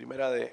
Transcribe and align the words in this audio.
Primera 0.00 0.30
de 0.30 0.50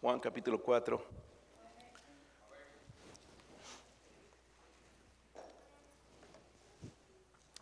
Juan 0.00 0.18
capítulo 0.18 0.60
4. 0.60 1.00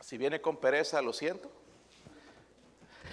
Si 0.01 0.17
viene 0.17 0.41
con 0.41 0.57
pereza, 0.57 1.03
lo 1.03 1.13
siento. 1.13 1.51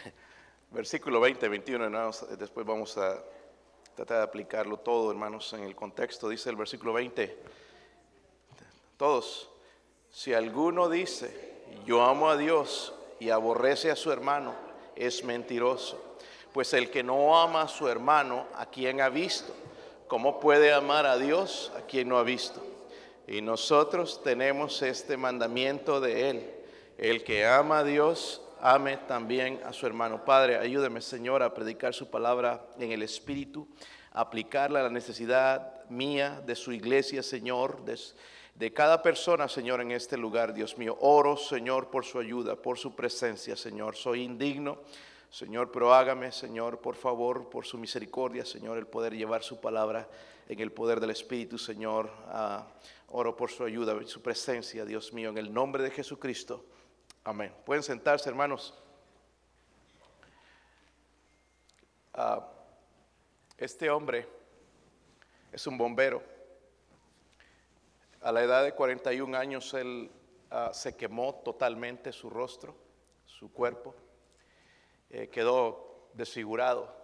Versículo 0.72 1.20
20, 1.20 1.46
21, 1.50 1.84
hermanos, 1.84 2.26
después 2.40 2.66
vamos 2.66 2.98
a 2.98 3.22
tratar 3.94 4.20
de 4.20 4.24
aplicarlo 4.24 4.78
todo, 4.78 5.12
hermanos, 5.12 5.52
en 5.52 5.64
el 5.64 5.76
contexto. 5.76 6.30
Dice 6.30 6.50
el 6.50 6.56
versículo 6.56 6.94
20, 6.94 7.44
todos, 8.96 9.50
si 10.10 10.34
alguno 10.34 10.88
dice, 10.88 11.66
yo 11.86 12.06
amo 12.06 12.30
a 12.30 12.38
Dios 12.38 12.94
y 13.24 13.30
aborrece 13.30 13.90
a 13.90 13.96
su 13.96 14.12
hermano, 14.12 14.54
es 14.98 15.24
mentiroso. 15.24 16.18
Pues 16.52 16.74
el 16.74 16.92
que 16.92 17.04
no 17.04 17.40
ama 17.42 17.62
a 17.62 17.68
su 17.70 17.88
hermano, 17.88 18.48
a 18.56 18.66
quien 18.66 19.00
ha 19.00 19.08
visto, 19.08 19.56
¿cómo 20.10 20.42
puede 20.42 20.74
amar 20.74 21.06
a 21.06 21.18
Dios 21.18 21.72
a 21.78 21.82
quien 21.84 22.10
no 22.10 22.18
ha 22.18 22.24
visto? 22.24 22.62
Y 23.26 23.42
nosotros 23.42 24.22
tenemos 24.24 24.82
este 24.82 25.16
mandamiento 25.16 26.02
de 26.02 26.30
Él 26.30 26.54
el 26.98 27.24
que 27.24 27.46
ama 27.46 27.80
a 27.80 27.84
Dios, 27.86 28.42
ame 28.60 28.98
también 28.98 29.62
a 29.66 29.72
su 29.72 29.88
hermano. 29.88 30.26
Padre, 30.26 30.58
ayúdeme, 30.58 31.00
Señor, 31.00 31.44
a 31.44 31.54
predicar 31.54 31.94
su 31.94 32.10
palabra 32.10 32.68
en 32.78 32.92
el 32.92 33.04
Espíritu, 33.04 33.70
aplicarla 34.12 34.82
a 34.82 34.84
la 34.84 34.90
necesidad 34.90 35.86
mía, 35.90 36.42
de 36.46 36.56
su 36.56 36.74
iglesia, 36.74 37.24
Señor, 37.24 37.86
de 38.56 38.72
cada 38.72 39.02
persona, 39.02 39.48
Señor, 39.48 39.82
en 39.82 39.92
este 39.92 40.16
lugar, 40.16 40.54
Dios 40.54 40.78
mío. 40.78 40.98
Oro, 41.02 41.36
Señor, 41.38 41.90
por 41.90 42.06
su 42.06 42.20
ayuda, 42.20 42.56
por 42.56 42.78
su 42.78 42.96
presencia, 42.96 43.56
Señor. 43.56 43.96
Soy 43.96 44.22
indigno. 44.22 44.80
Señor, 45.34 45.72
pero 45.72 45.92
hágame, 45.92 46.32
Señor, 46.32 46.80
por 46.80 46.94
favor, 46.94 47.50
por 47.50 47.66
su 47.66 47.80
misericordia, 47.80 48.46
Señor, 48.46 48.78
el 48.78 48.86
poder 48.86 49.16
llevar 49.16 49.42
su 49.42 49.60
palabra 49.60 50.08
en 50.48 50.60
el 50.60 50.72
poder 50.72 51.00
del 51.00 51.10
Espíritu, 51.10 51.58
Señor. 51.58 52.12
Ah, 52.28 52.68
oro 53.08 53.36
por 53.36 53.50
su 53.50 53.64
ayuda, 53.64 53.96
su 54.06 54.22
presencia, 54.22 54.86
Dios 54.86 55.12
mío, 55.12 55.32
en 55.32 55.40
el 55.40 55.52
nombre 55.52 55.82
de 55.82 55.90
Jesucristo. 55.90 56.64
Amén. 57.24 57.52
Pueden 57.66 57.82
sentarse, 57.82 58.30
hermanos. 58.30 58.76
Ah, 62.14 62.48
este 63.58 63.90
hombre 63.90 64.28
es 65.52 65.66
un 65.66 65.80
bombero. 65.80 66.33
A 68.24 68.32
la 68.32 68.42
edad 68.42 68.64
de 68.64 68.74
41 68.74 69.38
años 69.38 69.74
él 69.74 70.10
ah, 70.50 70.72
se 70.74 70.96
quemó 70.96 71.36
totalmente 71.44 72.12
su 72.12 72.30
rostro, 72.30 72.76
su 73.26 73.52
cuerpo. 73.52 73.94
Eh, 75.10 75.28
quedó 75.28 76.10
desfigurado. 76.14 76.96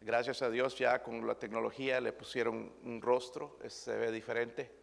Gracias 0.00 0.40
a 0.42 0.48
Dios 0.48 0.78
ya 0.78 1.02
con 1.02 1.26
la 1.26 1.34
tecnología 1.34 2.00
le 2.00 2.14
pusieron 2.14 2.72
un 2.82 3.02
rostro, 3.02 3.58
se 3.68 3.94
ve 3.96 4.10
diferente. 4.10 4.74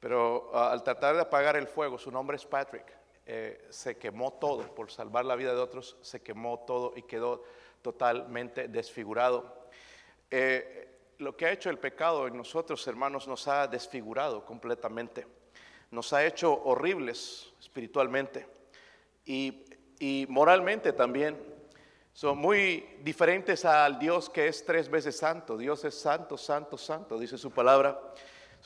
Pero 0.00 0.50
ah, 0.52 0.72
al 0.72 0.82
tratar 0.82 1.14
de 1.14 1.22
apagar 1.22 1.56
el 1.56 1.68
fuego, 1.68 1.96
su 1.96 2.10
nombre 2.10 2.36
es 2.36 2.44
Patrick 2.44 3.02
eh, 3.24 3.66
se 3.70 3.96
quemó 3.98 4.32
todo, 4.32 4.74
por 4.74 4.90
salvar 4.90 5.24
la 5.24 5.36
vida 5.36 5.54
de 5.54 5.60
otros, 5.60 5.96
se 6.02 6.22
quemó 6.22 6.64
todo 6.66 6.92
y 6.96 7.02
quedó 7.02 7.44
totalmente 7.80 8.66
desfigurado. 8.66 9.68
Eh, 10.28 10.81
lo 11.18 11.36
que 11.36 11.46
ha 11.46 11.52
hecho 11.52 11.70
el 11.70 11.78
pecado 11.78 12.26
en 12.26 12.36
nosotros, 12.36 12.86
hermanos, 12.86 13.28
nos 13.28 13.48
ha 13.48 13.66
desfigurado 13.66 14.44
completamente, 14.44 15.26
nos 15.90 16.12
ha 16.12 16.24
hecho 16.24 16.52
horribles 16.64 17.52
espiritualmente 17.60 18.46
y, 19.24 19.64
y 19.98 20.26
moralmente 20.28 20.92
también. 20.92 21.52
Son 22.14 22.36
muy 22.36 22.98
diferentes 23.02 23.64
al 23.64 23.98
Dios 23.98 24.28
que 24.28 24.46
es 24.46 24.66
tres 24.66 24.90
veces 24.90 25.16
santo. 25.16 25.56
Dios 25.56 25.84
es 25.84 25.94
santo, 25.94 26.36
santo, 26.36 26.76
santo, 26.76 27.18
dice 27.18 27.38
su 27.38 27.50
palabra. 27.50 27.98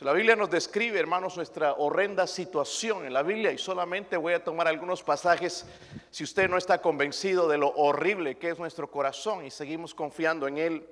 La 0.00 0.12
Biblia 0.12 0.36
nos 0.36 0.50
describe, 0.50 0.98
hermanos, 0.98 1.38
nuestra 1.38 1.72
horrenda 1.72 2.26
situación 2.26 3.06
en 3.06 3.14
la 3.14 3.22
Biblia 3.22 3.50
y 3.50 3.56
solamente 3.56 4.18
voy 4.18 4.34
a 4.34 4.44
tomar 4.44 4.68
algunos 4.68 5.02
pasajes 5.02 5.64
si 6.10 6.22
usted 6.22 6.50
no 6.50 6.58
está 6.58 6.82
convencido 6.82 7.48
de 7.48 7.56
lo 7.56 7.70
horrible 7.70 8.36
que 8.36 8.50
es 8.50 8.58
nuestro 8.58 8.90
corazón 8.90 9.46
y 9.46 9.50
seguimos 9.50 9.94
confiando 9.94 10.46
en 10.48 10.58
Él. 10.58 10.86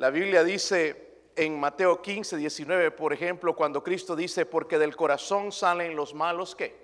La 0.00 0.08
Biblia 0.08 0.42
dice 0.42 1.18
en 1.36 1.60
Mateo 1.60 2.00
15, 2.00 2.38
19, 2.38 2.90
por 2.90 3.12
ejemplo, 3.12 3.54
cuando 3.54 3.84
Cristo 3.84 4.16
dice, 4.16 4.46
porque 4.46 4.78
del 4.78 4.96
corazón 4.96 5.52
salen 5.52 5.94
los 5.94 6.14
malos, 6.14 6.56
¿qué? 6.56 6.74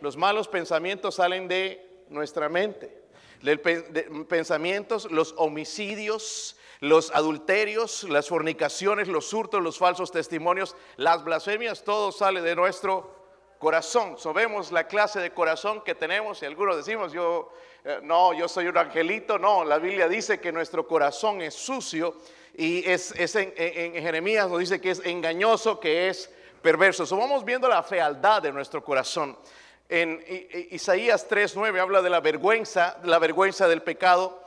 Los 0.00 0.16
malos 0.16 0.48
pensamientos 0.48 1.16
salen 1.16 1.46
de 1.46 2.04
nuestra 2.08 2.48
mente. 2.48 3.02
De 3.42 3.58
pensamientos, 4.30 5.10
los 5.10 5.34
homicidios, 5.36 6.56
los 6.80 7.10
adulterios, 7.10 8.04
las 8.04 8.30
fornicaciones, 8.30 9.08
los 9.08 9.30
hurtos, 9.34 9.62
los 9.62 9.76
falsos 9.76 10.10
testimonios, 10.10 10.74
las 10.96 11.24
blasfemias, 11.24 11.84
todo 11.84 12.12
sale 12.12 12.40
de 12.40 12.56
nuestro 12.56 13.21
corazón. 13.62 14.18
Sabemos 14.18 14.72
la 14.72 14.88
clase 14.88 15.20
de 15.20 15.30
corazón 15.30 15.82
que 15.82 15.94
tenemos 15.94 16.42
y 16.42 16.46
algunos 16.46 16.76
decimos, 16.76 17.12
yo 17.12 17.52
eh, 17.84 18.00
no, 18.02 18.34
yo 18.34 18.48
soy 18.48 18.66
un 18.66 18.76
angelito. 18.76 19.38
No, 19.38 19.64
la 19.64 19.78
Biblia 19.78 20.08
dice 20.08 20.40
que 20.40 20.50
nuestro 20.50 20.84
corazón 20.84 21.40
es 21.40 21.54
sucio 21.54 22.16
y 22.56 22.82
es, 22.90 23.14
en, 23.16 23.92
Jeremías 23.92 24.50
nos 24.50 24.58
dice 24.58 24.80
que 24.80 24.90
es 24.90 25.00
engañoso, 25.06 25.78
que 25.78 26.08
es 26.08 26.28
perverso. 26.60 27.06
So, 27.06 27.16
vamos 27.16 27.44
viendo 27.44 27.68
la 27.68 27.84
fealdad 27.84 28.42
de 28.42 28.50
nuestro 28.50 28.82
corazón. 28.82 29.38
En 29.88 30.20
Isaías 30.72 31.28
3:9 31.28 31.78
habla 31.80 32.02
de 32.02 32.10
la 32.10 32.18
vergüenza, 32.18 32.98
la 33.04 33.20
vergüenza 33.20 33.68
del 33.68 33.82
pecado. 33.82 34.42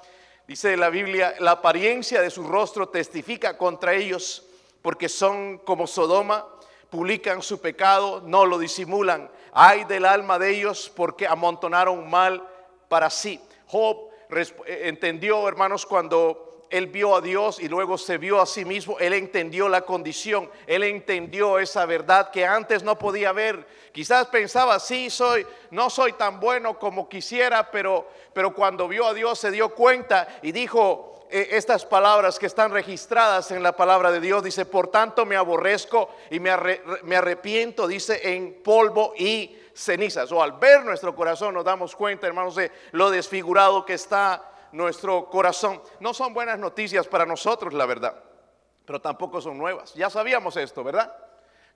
Dice 0.46 0.76
la 0.76 0.90
Biblia, 0.90 1.36
la 1.40 1.52
apariencia 1.52 2.22
de 2.22 2.30
su 2.30 2.44
rostro 2.44 2.90
testifica 2.90 3.58
contra 3.58 3.94
ellos, 3.94 4.46
porque 4.82 5.08
son 5.08 5.60
como 5.60 5.88
Sodoma, 5.88 6.46
publican 6.96 7.42
su 7.42 7.60
pecado, 7.60 8.22
no 8.26 8.46
lo 8.46 8.58
disimulan. 8.58 9.30
Hay 9.52 9.84
del 9.84 10.06
alma 10.06 10.40
de 10.40 10.52
ellos 10.52 10.90
porque 10.96 11.28
amontonaron 11.28 12.10
mal 12.10 12.42
para 12.88 13.10
sí. 13.10 13.38
Job 13.68 14.12
eh, 14.66 14.84
entendió, 14.84 15.46
hermanos, 15.46 15.86
cuando 15.86 16.66
él 16.70 16.88
vio 16.88 17.14
a 17.14 17.20
Dios 17.20 17.60
y 17.60 17.68
luego 17.68 17.98
se 17.98 18.18
vio 18.18 18.42
a 18.42 18.46
sí 18.46 18.64
mismo, 18.64 18.98
él 19.00 19.12
entendió 19.12 19.68
la 19.68 19.82
condición, 19.82 20.50
él 20.68 20.84
entendió 20.84 21.60
esa 21.60 21.86
verdad 21.86 22.32
que 22.32 22.46
antes 22.46 22.82
no 22.82 22.98
podía 22.98 23.34
ver. 23.34 23.68
Quizás 23.92 24.28
pensaba, 24.28 24.80
sí, 24.80 25.10
soy, 25.10 25.46
no 25.72 25.90
soy 25.90 26.14
tan 26.14 26.40
bueno 26.40 26.80
como 26.80 27.10
quisiera, 27.10 27.72
pero, 27.72 28.08
pero 28.34 28.54
cuando 28.54 28.88
vio 28.88 29.06
a 29.06 29.14
Dios 29.14 29.38
se 29.38 29.52
dio 29.52 29.76
cuenta 29.76 30.30
y 30.42 30.54
dijo 30.54 31.15
eh, 31.30 31.50
estas 31.52 31.86
palabras 31.86 32.40
que 32.40 32.46
están 32.46 32.72
registradas 32.72 33.52
en 33.52 33.64
la 33.64 33.76
palabra 33.76 34.12
de 34.12 34.20
Dios. 34.20 34.44
Dice, 34.44 34.66
por 34.66 34.88
tanto 34.88 35.26
me 35.26 35.36
aborrezco 35.36 36.10
y 36.30 36.40
me, 36.40 36.52
me 37.04 37.16
arrepiento, 37.16 37.88
dice, 37.88 38.36
en 38.36 38.62
polvo 38.64 39.14
y 39.18 39.58
cenizas. 39.74 40.32
O 40.32 40.42
al 40.42 40.54
ver 40.54 40.84
nuestro 40.84 41.16
corazón 41.16 41.54
nos 41.54 41.66
damos 41.66 41.96
cuenta, 41.96 42.28
hermanos, 42.28 42.56
de 42.56 42.72
lo 42.92 43.10
desfigurado 43.10 43.86
que 43.86 43.94
está 43.94 44.52
nuestro 44.72 45.30
corazón. 45.30 45.82
No 46.00 46.14
son 46.14 46.34
buenas 46.34 46.60
noticias 46.60 47.08
para 47.08 47.26
nosotros, 47.26 47.74
la 47.74 47.86
verdad, 47.86 48.16
pero 48.86 49.02
tampoco 49.02 49.42
son 49.42 49.58
nuevas. 49.58 49.94
Ya 49.94 50.10
sabíamos 50.10 50.58
esto, 50.58 50.84
¿verdad? 50.84 51.16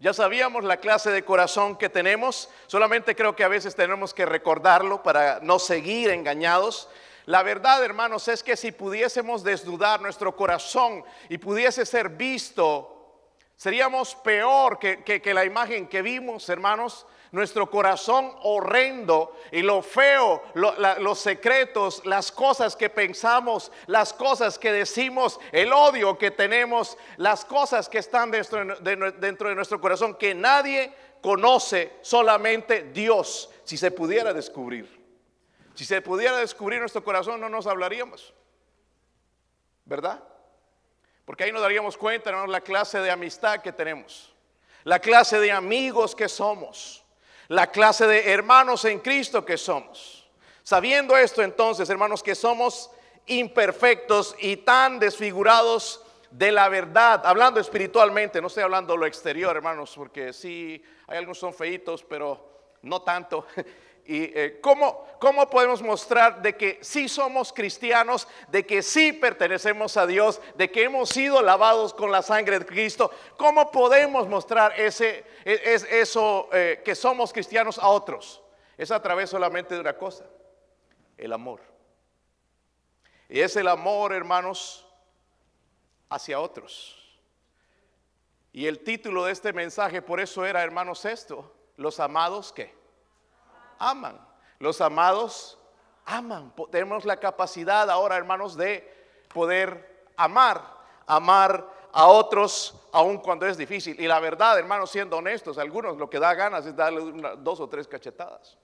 Ya 0.01 0.13
sabíamos 0.13 0.63
la 0.63 0.77
clase 0.77 1.11
de 1.11 1.25
corazón 1.25 1.75
que 1.75 1.89
tenemos, 1.89 2.49
solamente 2.67 3.17
creo 3.17 3.35
que 3.35 3.43
a 3.43 3.49
veces 3.49 3.75
tenemos 3.75 4.13
que 4.13 4.25
recordarlo 4.25 5.03
para 5.03 5.39
no 5.41 5.59
seguir 5.59 6.09
engañados. 6.09 6.87
La 7.29 7.43
verdad, 7.43 7.83
hermanos, 7.83 8.27
es 8.27 8.41
que 8.41 8.57
si 8.57 8.71
pudiésemos 8.71 9.43
desnudar 9.43 10.01
nuestro 10.01 10.35
corazón 10.35 11.03
y 11.29 11.37
pudiese 11.37 11.85
ser 11.85 12.09
visto, 12.09 13.21
seríamos 13.55 14.15
peor 14.15 14.79
que, 14.79 15.03
que 15.03 15.33
la 15.35 15.45
imagen 15.45 15.85
que 15.85 16.01
vimos, 16.01 16.49
hermanos 16.49 17.05
nuestro 17.31 17.69
corazón 17.69 18.33
horrendo 18.41 19.35
y 19.51 19.61
lo 19.61 19.83
feo, 19.83 20.41
los 20.55 21.19
secretos, 21.19 22.03
las 22.03 22.31
cosas 22.31 22.75
que 22.75 22.89
pensamos, 22.89 23.71
las 23.85 24.11
cosas 24.11 24.57
que 24.57 24.71
decimos, 24.71 25.39
el 25.51 25.71
odio 25.71 26.17
que 26.17 26.31
tenemos, 26.31 26.97
las 27.17 27.45
cosas 27.45 27.87
que 27.87 27.99
están 27.99 28.31
dentro 28.31 28.75
de, 28.79 29.11
dentro 29.19 29.49
de 29.49 29.53
nuestro 29.53 29.79
corazón 29.79 30.15
que 30.15 30.33
nadie 30.33 30.91
conoce, 31.21 31.93
solamente 32.01 32.85
Dios, 32.91 33.51
si 33.65 33.77
se 33.77 33.91
pudiera 33.91 34.33
descubrir. 34.33 34.98
Si 35.79 35.85
se 35.85 36.01
pudiera 36.01 36.35
descubrir 36.35 36.81
nuestro 36.81 37.01
corazón, 37.01 37.39
no 37.39 37.47
nos 37.47 37.65
hablaríamos. 37.65 38.33
¿Verdad? 39.85 40.21
Porque 41.23 41.45
ahí 41.45 41.53
nos 41.53 41.61
daríamos 41.61 41.95
cuenta, 41.95 42.31
de 42.31 42.47
la 42.49 42.59
clase 42.59 42.99
de 42.99 43.09
amistad 43.09 43.61
que 43.61 43.71
tenemos, 43.71 44.35
la 44.83 44.99
clase 44.99 45.39
de 45.39 45.53
amigos 45.53 46.15
que 46.15 46.27
somos 46.27 47.05
la 47.47 47.71
clase 47.71 48.05
de 48.07 48.29
hermanos 48.29 48.83
en 48.83 48.99
Cristo 48.99 49.43
que 49.45 49.57
somos. 49.57 50.29
Sabiendo 50.63 51.17
esto 51.17 51.41
entonces, 51.41 51.89
hermanos, 51.89 52.21
que 52.21 52.35
somos 52.35 52.91
imperfectos 53.25 54.35
y 54.37 54.57
tan 54.57 54.99
desfigurados 54.99 56.03
de 56.29 56.51
la 56.51 56.67
verdad, 56.67 57.25
hablando 57.25 57.61
espiritualmente, 57.61 58.41
no 58.41 58.47
estoy 58.47 58.63
hablando 58.63 58.97
lo 58.97 59.05
exterior, 59.05 59.55
hermanos, 59.55 59.93
porque 59.95 60.33
sí, 60.33 60.83
hay 61.07 61.17
algunos 61.17 61.39
son 61.39 61.53
feitos, 61.53 62.03
pero 62.03 62.49
no 62.83 63.01
tanto. 63.01 63.47
¿Y 64.09 64.31
eh, 64.33 64.59
¿cómo, 64.59 65.05
cómo 65.19 65.47
podemos 65.51 65.83
mostrar 65.83 66.41
de 66.41 66.57
que 66.57 66.79
sí 66.81 67.07
somos 67.07 67.53
cristianos, 67.53 68.27
de 68.47 68.65
que 68.65 68.81
sí 68.81 69.13
pertenecemos 69.13 69.97
a 69.97 70.07
Dios, 70.07 70.41
de 70.55 70.71
que 70.71 70.81
hemos 70.81 71.11
sido 71.11 71.43
lavados 71.43 71.93
con 71.93 72.11
la 72.11 72.23
sangre 72.23 72.57
de 72.57 72.65
Cristo? 72.65 73.11
¿Cómo 73.37 73.69
podemos 73.69 74.27
mostrar 74.27 74.73
ese, 74.79 75.23
e, 75.45 75.61
es, 75.63 75.83
eso 75.83 76.49
eh, 76.51 76.81
que 76.83 76.95
somos 76.95 77.31
cristianos 77.31 77.77
a 77.77 77.87
otros? 77.87 78.41
Es 78.79 78.89
a 78.89 78.99
través 78.99 79.29
solamente 79.29 79.75
de 79.75 79.81
una 79.81 79.95
cosa, 79.95 80.25
el 81.15 81.31
amor. 81.31 81.61
Y 83.29 83.41
es 83.41 83.55
el 83.57 83.67
amor, 83.67 84.11
hermanos, 84.11 84.87
hacia 86.09 86.39
otros. 86.39 87.21
Y 88.53 88.65
el 88.65 88.79
título 88.79 89.25
de 89.25 89.33
este 89.33 89.53
mensaje 89.53 90.01
por 90.01 90.19
eso 90.19 90.47
era, 90.47 90.63
hermanos, 90.63 91.05
esto, 91.05 91.53
los 91.77 91.99
amados 91.99 92.51
que 92.51 92.78
aman. 93.79 94.19
Los 94.59 94.81
amados 94.81 95.57
aman. 96.05 96.53
Tenemos 96.71 97.05
la 97.05 97.17
capacidad 97.17 97.89
ahora, 97.89 98.17
hermanos, 98.17 98.55
de 98.55 98.87
poder 99.33 100.05
amar, 100.15 100.61
amar 101.07 101.65
a 101.91 102.07
otros 102.07 102.75
aun 102.91 103.17
cuando 103.17 103.45
es 103.47 103.57
difícil. 103.57 103.99
Y 103.99 104.07
la 104.07 104.19
verdad, 104.19 104.59
hermanos, 104.59 104.91
siendo 104.91 105.17
honestos, 105.17 105.57
algunos 105.57 105.97
lo 105.97 106.09
que 106.09 106.19
da 106.19 106.33
ganas 106.33 106.65
es 106.65 106.75
darle 106.75 107.01
dos 107.39 107.59
o 107.59 107.67
tres 107.67 107.87
cachetadas. 107.87 108.57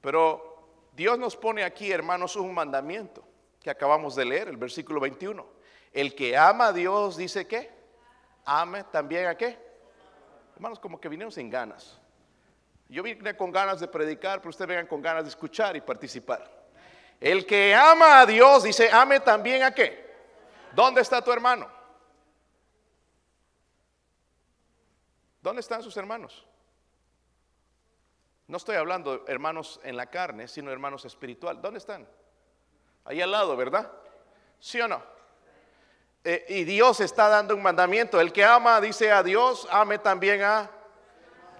Pero 0.00 0.90
Dios 0.92 1.18
nos 1.18 1.36
pone 1.36 1.64
aquí, 1.64 1.90
hermanos, 1.90 2.36
un 2.36 2.54
mandamiento 2.54 3.24
que 3.60 3.70
acabamos 3.70 4.14
de 4.14 4.24
leer, 4.24 4.48
el 4.48 4.56
versículo 4.56 5.00
21. 5.00 5.44
El 5.92 6.14
que 6.14 6.36
ama 6.36 6.68
a 6.68 6.72
Dios 6.72 7.16
dice 7.16 7.46
que 7.46 7.70
ame 8.44 8.84
también 8.84 9.26
a 9.26 9.36
qué. 9.36 9.58
Hermanos, 10.54 10.78
como 10.78 11.00
que 11.00 11.08
vinimos 11.08 11.34
sin 11.34 11.50
ganas. 11.50 11.98
Yo 12.88 13.02
vine 13.02 13.36
con 13.36 13.50
ganas 13.50 13.80
de 13.80 13.88
predicar, 13.88 14.38
pero 14.38 14.50
ustedes 14.50 14.68
vengan 14.68 14.86
con 14.86 15.02
ganas 15.02 15.24
de 15.24 15.30
escuchar 15.30 15.76
y 15.76 15.80
participar. 15.80 16.48
El 17.20 17.46
que 17.46 17.74
ama 17.74 18.20
a 18.20 18.26
Dios 18.26 18.62
dice, 18.62 18.90
ame 18.90 19.20
también 19.20 19.62
a 19.62 19.72
qué. 19.72 20.06
¿Dónde 20.72 21.00
está 21.00 21.22
tu 21.22 21.32
hermano? 21.32 21.68
¿Dónde 25.40 25.60
están 25.60 25.82
sus 25.82 25.96
hermanos? 25.96 26.44
No 28.46 28.58
estoy 28.58 28.76
hablando 28.76 29.18
de 29.18 29.32
hermanos 29.32 29.80
en 29.82 29.96
la 29.96 30.06
carne, 30.06 30.46
sino 30.46 30.70
hermanos 30.70 31.04
espiritual. 31.04 31.60
¿Dónde 31.60 31.78
están? 31.78 32.06
Ahí 33.04 33.20
al 33.20 33.30
lado, 33.30 33.56
¿verdad? 33.56 33.90
¿Sí 34.60 34.80
o 34.80 34.86
no? 34.86 35.02
Eh, 36.22 36.44
y 36.48 36.64
Dios 36.64 37.00
está 37.00 37.28
dando 37.28 37.54
un 37.54 37.62
mandamiento. 37.62 38.20
El 38.20 38.32
que 38.32 38.44
ama, 38.44 38.80
dice 38.80 39.10
a 39.10 39.22
Dios, 39.22 39.66
ame 39.70 39.98
también 39.98 40.42
a 40.42 40.70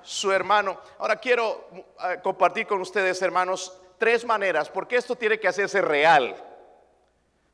su 0.07 0.31
hermano. 0.31 0.79
Ahora 0.99 1.17
quiero 1.17 1.69
eh, 1.75 2.21
compartir 2.23 2.67
con 2.67 2.81
ustedes, 2.81 3.21
hermanos, 3.23 3.77
tres 3.99 4.25
maneras, 4.25 4.71
porque 4.71 4.97
esto 4.97 5.17
tiene 5.17 5.39
que 5.39 5.49
hacerse 5.49 5.83
real. 5.83 6.37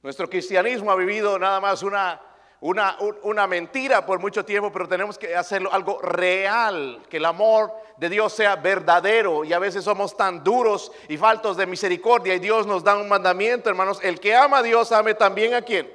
Nuestro 0.02 0.28
cristianismo 0.28 0.90
ha 0.90 0.96
vivido 0.96 1.38
nada 1.38 1.60
más 1.60 1.82
una, 1.82 2.20
una, 2.60 2.98
una, 3.22 3.46
mentira 3.46 4.04
por 4.04 4.18
mucho 4.18 4.44
tiempo, 4.44 4.70
pero 4.70 4.86
tenemos 4.86 5.16
que 5.16 5.34
hacerlo 5.34 5.72
algo 5.72 6.00
real, 6.02 7.02
que 7.08 7.16
el 7.16 7.24
amor 7.24 7.72
de 7.96 8.10
Dios 8.10 8.34
sea 8.34 8.56
verdadero. 8.56 9.44
Y 9.44 9.54
a 9.54 9.58
veces 9.58 9.84
somos 9.84 10.14
tan 10.14 10.44
duros 10.44 10.92
y 11.08 11.16
faltos 11.16 11.56
de 11.56 11.66
misericordia 11.66 12.34
y 12.34 12.38
Dios 12.38 12.66
nos 12.66 12.84
da 12.84 12.96
un 12.96 13.08
mandamiento, 13.08 13.70
hermanos. 13.70 13.98
El 14.02 14.20
que 14.20 14.34
ama 14.34 14.58
a 14.58 14.62
Dios, 14.62 14.92
ame 14.92 15.14
también 15.14 15.54
a 15.54 15.62
quien. 15.62 15.90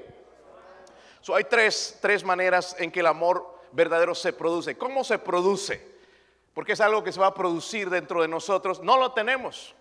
hay 1.36 1.44
tres, 1.44 2.00
tres 2.02 2.24
maneras 2.24 2.76
en 2.80 2.92
que 2.92 3.02
el 3.02 3.08
amor 3.08 3.60
verdadero 3.74 4.16
se 4.16 4.34
produce. 4.34 4.76
¿Cómo 4.76 5.04
se 5.04 5.20
produce? 5.20 5.97
Porque 6.58 6.74
es 6.74 6.82
algo 6.82 7.04
que 7.04 7.12
se 7.12 7.20
va 7.20 7.28
a 7.28 7.34
producir 7.36 7.88
dentro 7.88 8.20
de 8.20 8.28
nosotros, 8.28 8.82
no 8.82 8.98
lo 8.98 9.12
tenemos. 9.12 9.76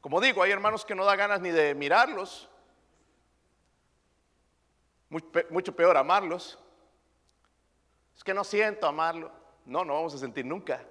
Como 0.00 0.18
digo, 0.18 0.42
hay 0.42 0.50
hermanos 0.50 0.82
que 0.82 0.94
no 0.94 1.04
da 1.04 1.14
ganas 1.14 1.42
ni 1.42 1.50
de 1.50 1.74
mirarlos, 1.74 2.48
mucho 5.10 5.76
peor 5.76 5.98
amarlos. 5.98 6.58
Es 8.16 8.24
que 8.24 8.32
no 8.32 8.44
siento 8.44 8.86
amarlo. 8.86 9.30
No, 9.66 9.84
no 9.84 9.92
vamos 9.92 10.14
a 10.14 10.18
sentir 10.18 10.46
nunca. 10.46 10.82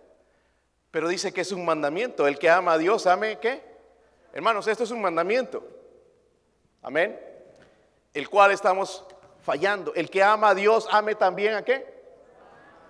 Pero 0.91 1.07
dice 1.07 1.33
que 1.33 1.41
es 1.41 1.51
un 1.51 1.65
mandamiento. 1.65 2.27
El 2.27 2.37
que 2.37 2.51
ama 2.51 2.73
a 2.73 2.77
Dios, 2.77 3.07
ame 3.07 3.39
qué? 3.39 3.63
Hermanos, 4.31 4.67
esto 4.67 4.83
es 4.83 4.91
un 4.91 5.01
mandamiento. 5.01 5.67
Amén. 6.83 7.19
El 8.13 8.29
cual 8.29 8.51
estamos 8.51 9.03
fallando. 9.41 9.91
El 9.95 10.11
que 10.11 10.21
ama 10.21 10.49
a 10.49 10.53
Dios, 10.53 10.87
ame 10.91 11.15
también 11.15 11.55
a 11.55 11.65
qué? 11.65 11.99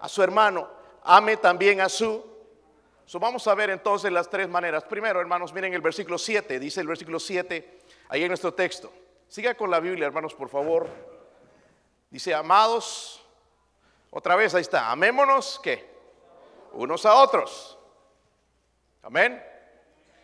A 0.02 0.10
su 0.10 0.22
hermano 0.22 0.73
ame 1.04 1.38
también 1.38 1.82
a 1.82 1.90
su. 1.90 2.24
vamos 3.14 3.48
a 3.48 3.56
ver 3.56 3.70
entonces 3.70 4.12
las 4.12 4.30
tres 4.30 4.50
maneras. 4.50 4.84
Primero, 4.84 5.20
hermanos, 5.20 5.54
miren 5.54 5.74
el 5.74 5.82
versículo 5.82 6.18
7, 6.18 6.60
dice 6.60 6.82
el 6.82 6.88
versículo 6.88 7.20
7, 7.20 7.80
ahí 8.10 8.24
en 8.24 8.28
nuestro 8.30 8.54
texto. 8.54 8.92
Siga 9.28 9.56
con 9.56 9.70
la 9.72 9.80
Biblia, 9.80 10.08
hermanos, 10.08 10.34
por 10.34 10.50
favor. 10.50 10.88
Dice, 12.10 12.34
amados, 12.34 13.26
otra 14.12 14.36
vez 14.36 14.54
ahí 14.54 14.62
está, 14.62 14.92
amémonos, 14.92 15.60
¿qué? 15.64 15.92
Unos 16.74 17.06
a 17.06 17.16
otros. 17.16 17.78
Amén. 19.02 19.44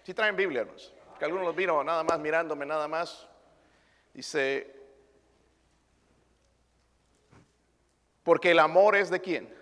Si 0.03 0.13
traen 0.13 0.35
Biblia, 0.35 0.61
hermanos. 0.61 0.93
Que 1.17 1.25
algunos 1.25 1.47
los 1.47 1.55
vino 1.55 1.83
nada 1.83 2.03
más 2.03 2.19
mirándome, 2.19 2.65
nada 2.65 2.87
más. 2.87 3.27
Dice, 4.13 4.75
porque 8.23 8.51
el 8.51 8.59
amor 8.59 8.95
es 8.95 9.09
de 9.09 9.19
quién? 9.19 9.58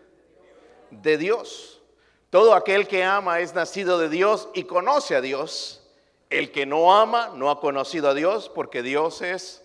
De 0.92 1.18
Dios. 1.18 1.82
Todo 2.30 2.54
aquel 2.54 2.88
que 2.88 3.04
ama 3.04 3.40
es 3.40 3.54
nacido 3.54 3.98
de 3.98 4.10
Dios 4.10 4.50
y 4.54 4.64
conoce 4.64 5.16
a 5.16 5.22
Dios. 5.22 5.82
El 6.30 6.52
que 6.52 6.66
no 6.66 6.94
ama 6.94 7.32
no 7.36 7.50
ha 7.50 7.62
conocido 7.62 8.10
a 8.10 8.14
Dios 8.14 8.50
porque 8.50 8.84
Dios 8.84 9.22
es... 9.22 9.64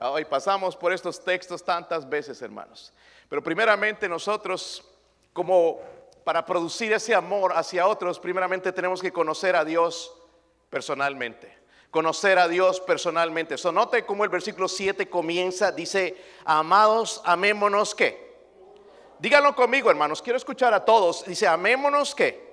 Hoy 0.00 0.24
pasamos 0.24 0.76
por 0.76 0.92
estos 0.92 1.24
textos 1.24 1.64
tantas 1.64 2.08
veces, 2.08 2.42
hermanos. 2.42 2.92
Pero 3.28 3.42
primeramente 3.42 4.08
nosotros, 4.08 4.84
como 5.32 5.80
para 6.24 6.44
producir 6.44 6.92
ese 6.92 7.14
amor 7.14 7.52
hacia 7.54 7.86
otros, 7.86 8.18
primeramente 8.18 8.72
tenemos 8.72 9.00
que 9.00 9.12
conocer 9.12 9.54
a 9.54 9.64
Dios 9.64 10.12
personalmente. 10.68 11.56
Conocer 11.90 12.38
a 12.38 12.48
Dios 12.48 12.80
personalmente. 12.80 13.56
So, 13.56 13.70
note 13.70 14.04
cómo 14.04 14.24
el 14.24 14.30
versículo 14.30 14.68
7 14.68 15.08
comienza, 15.08 15.70
dice, 15.70 16.16
amados, 16.44 17.22
amémonos 17.24 17.94
que 17.94 18.25
Díganlo 19.18 19.54
conmigo, 19.56 19.90
hermanos. 19.90 20.20
Quiero 20.20 20.36
escuchar 20.36 20.74
a 20.74 20.84
todos. 20.84 21.24
Dice, 21.24 21.46
amémonos 21.46 22.14
que. 22.14 22.46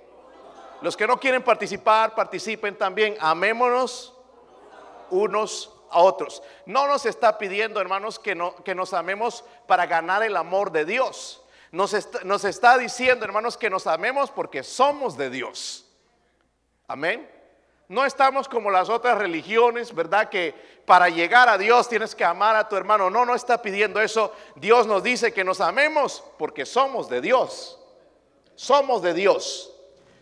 Los 0.81 0.97
que 0.97 1.07
no 1.07 1.19
quieren 1.19 1.43
participar, 1.43 2.13
participen 2.15 2.77
también. 2.77 3.15
Amémonos 3.19 4.13
unos 5.09 5.71
a 5.89 5.99
otros. 5.99 6.41
No 6.65 6.87
nos 6.87 7.05
está 7.05 7.37
pidiendo, 7.37 7.79
hermanos, 7.79 8.19
que, 8.19 8.35
no, 8.35 8.55
que 8.63 8.75
nos 8.75 8.93
amemos 8.93 9.45
para 9.67 9.85
ganar 9.85 10.23
el 10.23 10.35
amor 10.35 10.71
de 10.71 10.85
Dios. 10.85 11.41
Nos 11.71 11.95
nos 12.23 12.43
está 12.45 12.77
diciendo, 12.77 13.25
hermanos, 13.25 13.57
que 13.57 13.69
nos 13.69 13.87
amemos 13.87 14.29
porque 14.29 14.63
somos 14.63 15.17
de 15.17 15.29
Dios. 15.29 15.85
Amén. 16.87 17.32
No 17.93 18.05
estamos 18.05 18.49
como 18.49 18.71
las 18.71 18.89
otras 18.89 19.19
religiones, 19.19 19.93
¿verdad? 19.93 20.27
Que 20.27 20.55
para 20.83 21.09
llegar 21.09 21.47
a 21.47 21.59
Dios 21.59 21.87
tienes 21.87 22.15
que 22.15 22.25
amar 22.25 22.55
a 22.55 22.67
tu 22.67 22.75
hermano. 22.75 23.11
No, 23.11 23.23
no 23.23 23.35
está 23.35 23.61
pidiendo 23.61 24.01
eso. 24.01 24.33
Dios 24.55 24.87
nos 24.87 25.03
dice 25.03 25.31
que 25.31 25.43
nos 25.43 25.61
amemos 25.61 26.23
porque 26.39 26.65
somos 26.65 27.07
de 27.07 27.21
Dios. 27.21 27.79
Somos 28.55 29.03
de 29.03 29.13
Dios. 29.13 29.71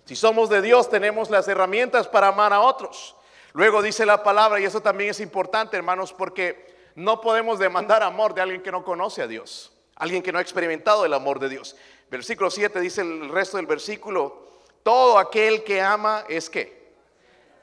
Si 0.04 0.18
somos 0.18 0.50
de 0.50 0.62
Dios 0.62 0.90
tenemos 0.90 1.30
las 1.30 1.48
herramientas 1.48 2.10
para 2.10 2.28
amar 2.28 2.52
a 2.52 2.60
otros. 2.60 3.16
Luego 3.54 3.82
dice 3.82 4.06
la 4.06 4.22
palabra, 4.22 4.60
y 4.60 4.66
eso 4.66 4.82
también 4.82 5.12
es 5.12 5.22
importante, 5.22 5.78
hermanos, 5.78 6.12
porque 6.12 6.76
no 6.96 7.22
podemos 7.22 7.58
demandar 7.58 8.04
amor 8.04 8.34
de 8.34 8.42
alguien 8.42 8.62
que 8.62 8.72
no 8.74 8.84
conoce 8.84 9.22
a 9.22 9.28
Dios, 9.28 9.72
alguien 9.96 10.22
que 10.22 10.34
no 10.34 10.40
ha 10.40 10.42
experimentado 10.42 11.06
el 11.06 11.14
amor 11.14 11.40
de 11.40 11.48
Dios. 11.48 11.78
Versículo 12.10 12.52
7 12.52 12.82
dice 12.82 13.00
el 13.00 13.30
resto 13.30 13.56
del 13.56 13.66
versículo, 13.66 14.46
todo 14.84 15.18
aquel 15.18 15.64
que 15.64 15.80
ama 15.80 16.26
es 16.28 16.50
que 16.50 16.81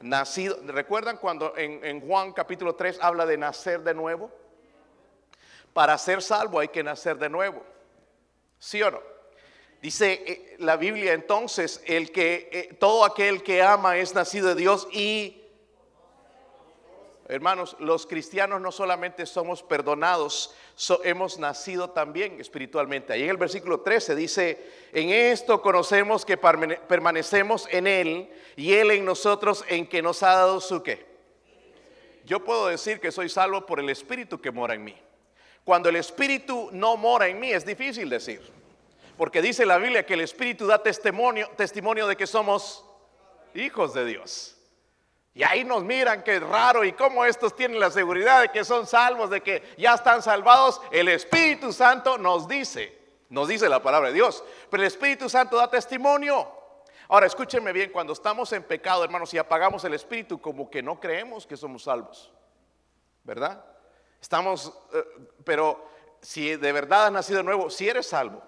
nacido. 0.00 0.58
¿Recuerdan 0.66 1.16
cuando 1.18 1.54
en, 1.56 2.00
Juan 2.00 2.32
capítulo 2.32 2.74
3 2.74 2.98
habla 3.00 3.26
de 3.26 3.36
nacer 3.36 3.82
de 3.82 3.94
nuevo? 3.94 4.30
Para 5.72 5.96
ser 5.98 6.22
salvo 6.22 6.60
hay 6.60 6.68
que 6.68 6.82
nacer 6.82 7.18
de 7.18 7.28
nuevo. 7.28 7.62
¿Sí 8.58 8.82
o 8.82 8.90
no? 8.90 9.00
Dice 9.80 10.24
eh, 10.26 10.56
la 10.58 10.76
Biblia 10.76 11.12
entonces, 11.12 11.82
el 11.86 12.10
que 12.10 12.48
eh, 12.50 12.74
todo 12.80 13.04
aquel 13.04 13.42
que 13.42 13.62
ama 13.62 13.96
es 13.96 14.14
nacido 14.14 14.48
de 14.48 14.56
Dios 14.56 14.88
y 14.90 15.47
Hermanos, 17.30 17.76
los 17.78 18.06
cristianos 18.06 18.58
no 18.62 18.72
solamente 18.72 19.26
somos 19.26 19.62
perdonados, 19.62 20.54
hemos 21.04 21.38
nacido 21.38 21.90
también 21.90 22.40
espiritualmente. 22.40 23.12
Ahí 23.12 23.24
en 23.24 23.28
el 23.28 23.36
versículo 23.36 23.80
13 23.80 24.14
dice, 24.14 24.72
en 24.94 25.10
esto 25.10 25.60
conocemos 25.60 26.24
que 26.24 26.38
permanecemos 26.38 27.68
en 27.70 27.86
Él 27.86 28.30
y 28.56 28.72
Él 28.72 28.92
en 28.92 29.04
nosotros 29.04 29.62
en 29.68 29.86
que 29.86 30.00
nos 30.00 30.22
ha 30.22 30.36
dado 30.36 30.58
su 30.62 30.82
qué. 30.82 31.06
Yo 32.24 32.42
puedo 32.42 32.68
decir 32.68 32.98
que 32.98 33.12
soy 33.12 33.28
salvo 33.28 33.66
por 33.66 33.78
el 33.78 33.90
Espíritu 33.90 34.40
que 34.40 34.50
mora 34.50 34.74
en 34.74 34.84
mí. 34.84 34.96
Cuando 35.64 35.90
el 35.90 35.96
Espíritu 35.96 36.70
no 36.72 36.96
mora 36.96 37.28
en 37.28 37.38
mí 37.38 37.50
es 37.50 37.66
difícil 37.66 38.08
decir, 38.08 38.40
porque 39.18 39.42
dice 39.42 39.66
la 39.66 39.76
Biblia 39.76 40.06
que 40.06 40.14
el 40.14 40.22
Espíritu 40.22 40.66
da 40.66 40.82
testimonio, 40.82 41.50
testimonio 41.58 42.06
de 42.06 42.16
que 42.16 42.26
somos 42.26 42.86
hijos 43.54 43.92
de 43.92 44.06
Dios. 44.06 44.57
Y 45.34 45.42
ahí 45.44 45.62
nos 45.64 45.84
miran 45.84 46.22
que 46.22 46.36
es 46.36 46.42
raro 46.42 46.84
y 46.84 46.92
cómo 46.92 47.24
estos 47.24 47.54
tienen 47.54 47.78
la 47.78 47.90
seguridad 47.90 48.40
de 48.42 48.48
que 48.48 48.64
son 48.64 48.86
salvos, 48.86 49.30
de 49.30 49.40
que 49.40 49.62
ya 49.78 49.94
están 49.94 50.22
salvados. 50.22 50.80
El 50.90 51.08
Espíritu 51.08 51.72
Santo 51.72 52.18
nos 52.18 52.48
dice, 52.48 52.98
nos 53.28 53.46
dice 53.46 53.68
la 53.68 53.82
palabra 53.82 54.08
de 54.08 54.14
Dios, 54.14 54.42
pero 54.70 54.82
el 54.82 54.88
Espíritu 54.88 55.28
Santo 55.28 55.56
da 55.56 55.70
testimonio. 55.70 56.58
Ahora, 57.08 57.26
escúchenme 57.26 57.72
bien, 57.72 57.90
cuando 57.90 58.12
estamos 58.12 58.52
en 58.52 58.62
pecado, 58.62 59.04
hermanos, 59.04 59.32
y 59.32 59.38
apagamos 59.38 59.82
el 59.84 59.94
Espíritu, 59.94 60.40
como 60.40 60.68
que 60.68 60.82
no 60.82 61.00
creemos 61.00 61.46
que 61.46 61.56
somos 61.56 61.84
salvos, 61.84 62.32
¿verdad? 63.24 63.64
Estamos, 64.20 64.72
eh, 64.92 65.04
pero 65.44 65.88
si 66.20 66.56
de 66.56 66.72
verdad 66.72 67.06
has 67.06 67.12
nacido 67.12 67.38
de 67.38 67.44
nuevo, 67.44 67.70
si 67.70 67.88
eres 67.88 68.08
salvo. 68.08 68.42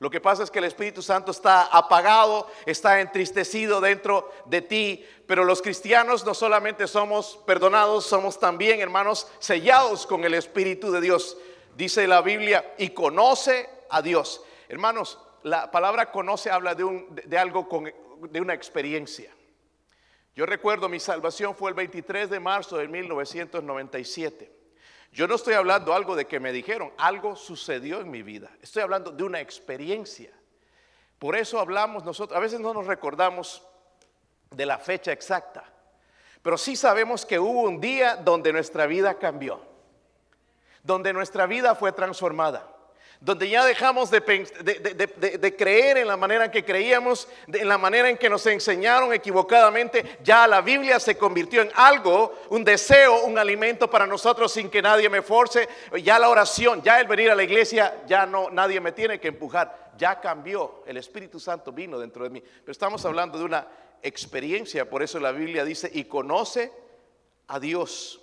Lo 0.00 0.10
que 0.10 0.20
pasa 0.20 0.44
es 0.44 0.50
que 0.50 0.60
el 0.60 0.64
Espíritu 0.64 1.02
Santo 1.02 1.32
está 1.32 1.62
apagado, 1.64 2.48
está 2.66 3.00
entristecido 3.00 3.80
dentro 3.80 4.30
de 4.44 4.62
ti, 4.62 5.04
pero 5.26 5.44
los 5.44 5.60
cristianos 5.60 6.24
no 6.24 6.34
solamente 6.34 6.86
somos 6.86 7.38
perdonados, 7.46 8.06
somos 8.06 8.38
también, 8.38 8.80
hermanos, 8.80 9.26
sellados 9.40 10.06
con 10.06 10.24
el 10.24 10.34
Espíritu 10.34 10.92
de 10.92 11.00
Dios. 11.00 11.36
Dice 11.76 12.06
la 12.06 12.22
Biblia, 12.22 12.74
y 12.78 12.90
conoce 12.90 13.68
a 13.90 14.00
Dios. 14.00 14.44
Hermanos, 14.68 15.18
la 15.42 15.70
palabra 15.70 16.12
conoce 16.12 16.50
habla 16.50 16.76
de, 16.76 16.84
un, 16.84 17.06
de, 17.12 17.38
algo 17.38 17.68
con, 17.68 17.92
de 18.20 18.40
una 18.40 18.54
experiencia. 18.54 19.32
Yo 20.36 20.46
recuerdo 20.46 20.88
mi 20.88 21.00
salvación 21.00 21.56
fue 21.56 21.70
el 21.70 21.74
23 21.74 22.30
de 22.30 22.38
marzo 22.38 22.76
de 22.76 22.86
1997. 22.86 24.57
Yo 25.18 25.26
no 25.26 25.34
estoy 25.34 25.54
hablando 25.54 25.92
algo 25.94 26.14
de 26.14 26.28
que 26.28 26.38
me 26.38 26.52
dijeron, 26.52 26.92
algo 26.96 27.34
sucedió 27.34 28.00
en 28.00 28.08
mi 28.08 28.22
vida. 28.22 28.52
Estoy 28.62 28.84
hablando 28.84 29.10
de 29.10 29.24
una 29.24 29.40
experiencia. 29.40 30.30
Por 31.18 31.34
eso 31.34 31.58
hablamos 31.58 32.04
nosotros, 32.04 32.36
a 32.36 32.40
veces 32.40 32.60
no 32.60 32.72
nos 32.72 32.86
recordamos 32.86 33.66
de 34.52 34.64
la 34.64 34.78
fecha 34.78 35.10
exacta, 35.10 35.64
pero 36.40 36.56
sí 36.56 36.76
sabemos 36.76 37.26
que 37.26 37.40
hubo 37.40 37.62
un 37.62 37.80
día 37.80 38.14
donde 38.14 38.52
nuestra 38.52 38.86
vida 38.86 39.18
cambió, 39.18 39.60
donde 40.84 41.12
nuestra 41.12 41.46
vida 41.46 41.74
fue 41.74 41.90
transformada 41.90 42.77
donde 43.20 43.48
ya 43.48 43.64
dejamos 43.64 44.10
de, 44.10 44.22
creer 45.56 45.98
en 45.98 46.06
la 46.06 46.16
manera 46.16 46.44
en 46.44 46.50
que 46.50 46.64
creíamos, 46.64 47.28
en 47.48 47.68
la 47.68 47.76
manera 47.76 48.08
en 48.08 48.16
que 48.16 48.30
nos 48.30 48.46
enseñaron 48.46 49.12
equivocadamente, 49.12 50.18
ya 50.22 50.46
la 50.46 50.60
Biblia 50.60 51.00
se 51.00 51.18
convirtió 51.18 51.62
en 51.62 51.70
algo, 51.74 52.34
un 52.50 52.64
deseo, 52.64 53.24
un 53.24 53.36
alimento 53.36 53.90
para 53.90 54.06
nosotros 54.06 54.52
sin 54.52 54.70
que 54.70 54.80
nadie 54.80 55.08
me 55.08 55.22
force, 55.22 55.68
ya 56.02 56.18
la 56.18 56.28
oración, 56.28 56.80
ya 56.82 57.00
el 57.00 57.08
venir 57.08 57.30
a 57.30 57.34
la 57.34 57.42
iglesia, 57.42 58.02
ya 58.06 58.24
no, 58.24 58.50
nadie 58.50 58.80
me 58.80 58.92
tiene 58.92 59.18
que 59.18 59.28
empujar, 59.28 59.92
ya 59.96 60.20
cambió, 60.20 60.84
el 60.86 60.96
Espíritu 60.96 61.40
Santo 61.40 61.72
vino 61.72 61.98
dentro 61.98 62.22
de 62.22 62.30
mí, 62.30 62.40
pero 62.40 62.72
estamos 62.72 63.04
hablando 63.04 63.36
de 63.36 63.44
una 63.44 63.66
experiencia, 64.00 64.88
por 64.88 65.02
eso 65.02 65.18
la 65.18 65.32
Biblia 65.32 65.64
dice, 65.64 65.90
y 65.92 66.04
conoce 66.04 66.70
a 67.48 67.58
Dios. 67.58 68.20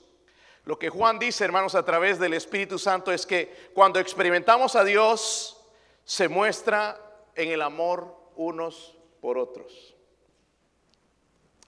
Lo 0.66 0.80
que 0.80 0.90
Juan 0.90 1.20
dice, 1.20 1.46
hermanos, 1.46 1.76
a 1.76 1.86
través 1.86 2.18
del 2.18 2.34
Espíritu 2.34 2.80
Santo 2.80 3.12
es 3.12 3.28
que 3.28 3.70
cuando 3.74 4.00
experimentamos 4.00 4.76
a 4.76 4.84
Dios, 4.84 5.64
se 6.04 6.28
muestra 6.28 7.00
en 7.36 7.50
el 7.52 7.62
amor 7.62 8.16
unos 8.36 8.96
por 9.22 9.38
otros. 9.38 9.96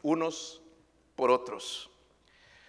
Unos 0.02 0.62
por 1.16 1.30
otros. 1.30 1.92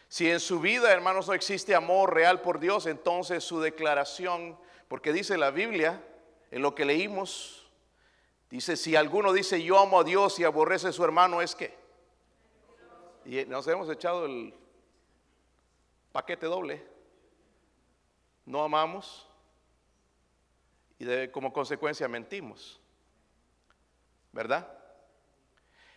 Si 0.08 0.30
en 0.30 0.40
su 0.40 0.60
vida, 0.60 0.92
hermanos, 0.92 1.28
no 1.28 1.34
existe 1.34 1.74
amor 1.74 2.14
real 2.14 2.42
por 2.42 2.60
Dios, 2.60 2.86
entonces 2.86 3.42
su 3.42 3.60
declaración, 3.60 4.58
porque 4.88 5.14
dice 5.14 5.38
la 5.38 5.50
Biblia, 5.50 6.02
en 6.50 6.60
lo 6.60 6.74
que 6.74 6.84
leímos, 6.84 7.70
dice, 8.50 8.76
si 8.76 8.96
alguno 8.96 9.32
dice 9.32 9.62
yo 9.62 9.78
amo 9.78 10.00
a 10.00 10.04
Dios 10.04 10.38
y 10.38 10.44
aborrece 10.44 10.88
a 10.88 10.92
su 10.92 11.04
hermano, 11.04 11.40
es 11.40 11.54
que... 11.54 11.74
Y 13.24 13.44
nos 13.44 13.66
hemos 13.68 13.90
echado 13.90 14.24
el 14.24 14.54
paquete 16.18 16.46
doble. 16.46 16.84
No 18.44 18.64
amamos 18.64 19.30
y 20.98 21.28
como 21.28 21.52
consecuencia 21.52 22.08
mentimos. 22.08 22.80
¿Verdad? 24.32 24.68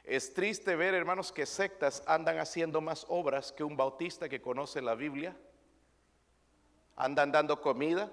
Es 0.04 0.32
triste 0.32 0.76
ver, 0.76 0.94
hermanos, 0.94 1.32
que 1.32 1.48
sectas 1.48 2.04
andan 2.06 2.38
haciendo 2.38 2.82
más 2.82 3.08
obras 3.10 3.52
que 3.52 3.64
un 3.64 3.76
bautista 3.76 4.30
que 4.30 4.44
conoce 4.44 4.80
la 4.80 4.94
Biblia. 4.94 5.36
Andan 6.98 7.32
dando 7.32 7.60
comida, 7.60 8.12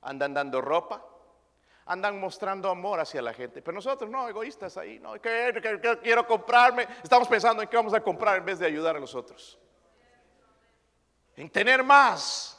andan 0.00 0.34
dando 0.34 0.60
ropa, 0.60 1.06
andan 1.86 2.18
mostrando 2.18 2.68
amor 2.68 2.98
hacia 2.98 3.22
la 3.22 3.32
gente. 3.32 3.62
Pero 3.62 3.76
nosotros 3.76 4.10
no, 4.10 4.28
egoístas 4.28 4.76
ahí, 4.76 4.98
no, 4.98 5.20
que, 5.20 6.00
quiero 6.02 6.26
comprarme. 6.26 6.88
Estamos 7.00 7.28
pensando 7.28 7.62
en 7.62 7.68
qué 7.68 7.76
vamos 7.76 7.94
a 7.94 8.02
comprar 8.02 8.38
en 8.38 8.44
vez 8.44 8.58
de 8.58 8.66
ayudar 8.66 8.96
a 8.96 8.98
los 8.98 9.14
otros 9.14 9.61
en 11.36 11.50
tener 11.50 11.82
más. 11.82 12.58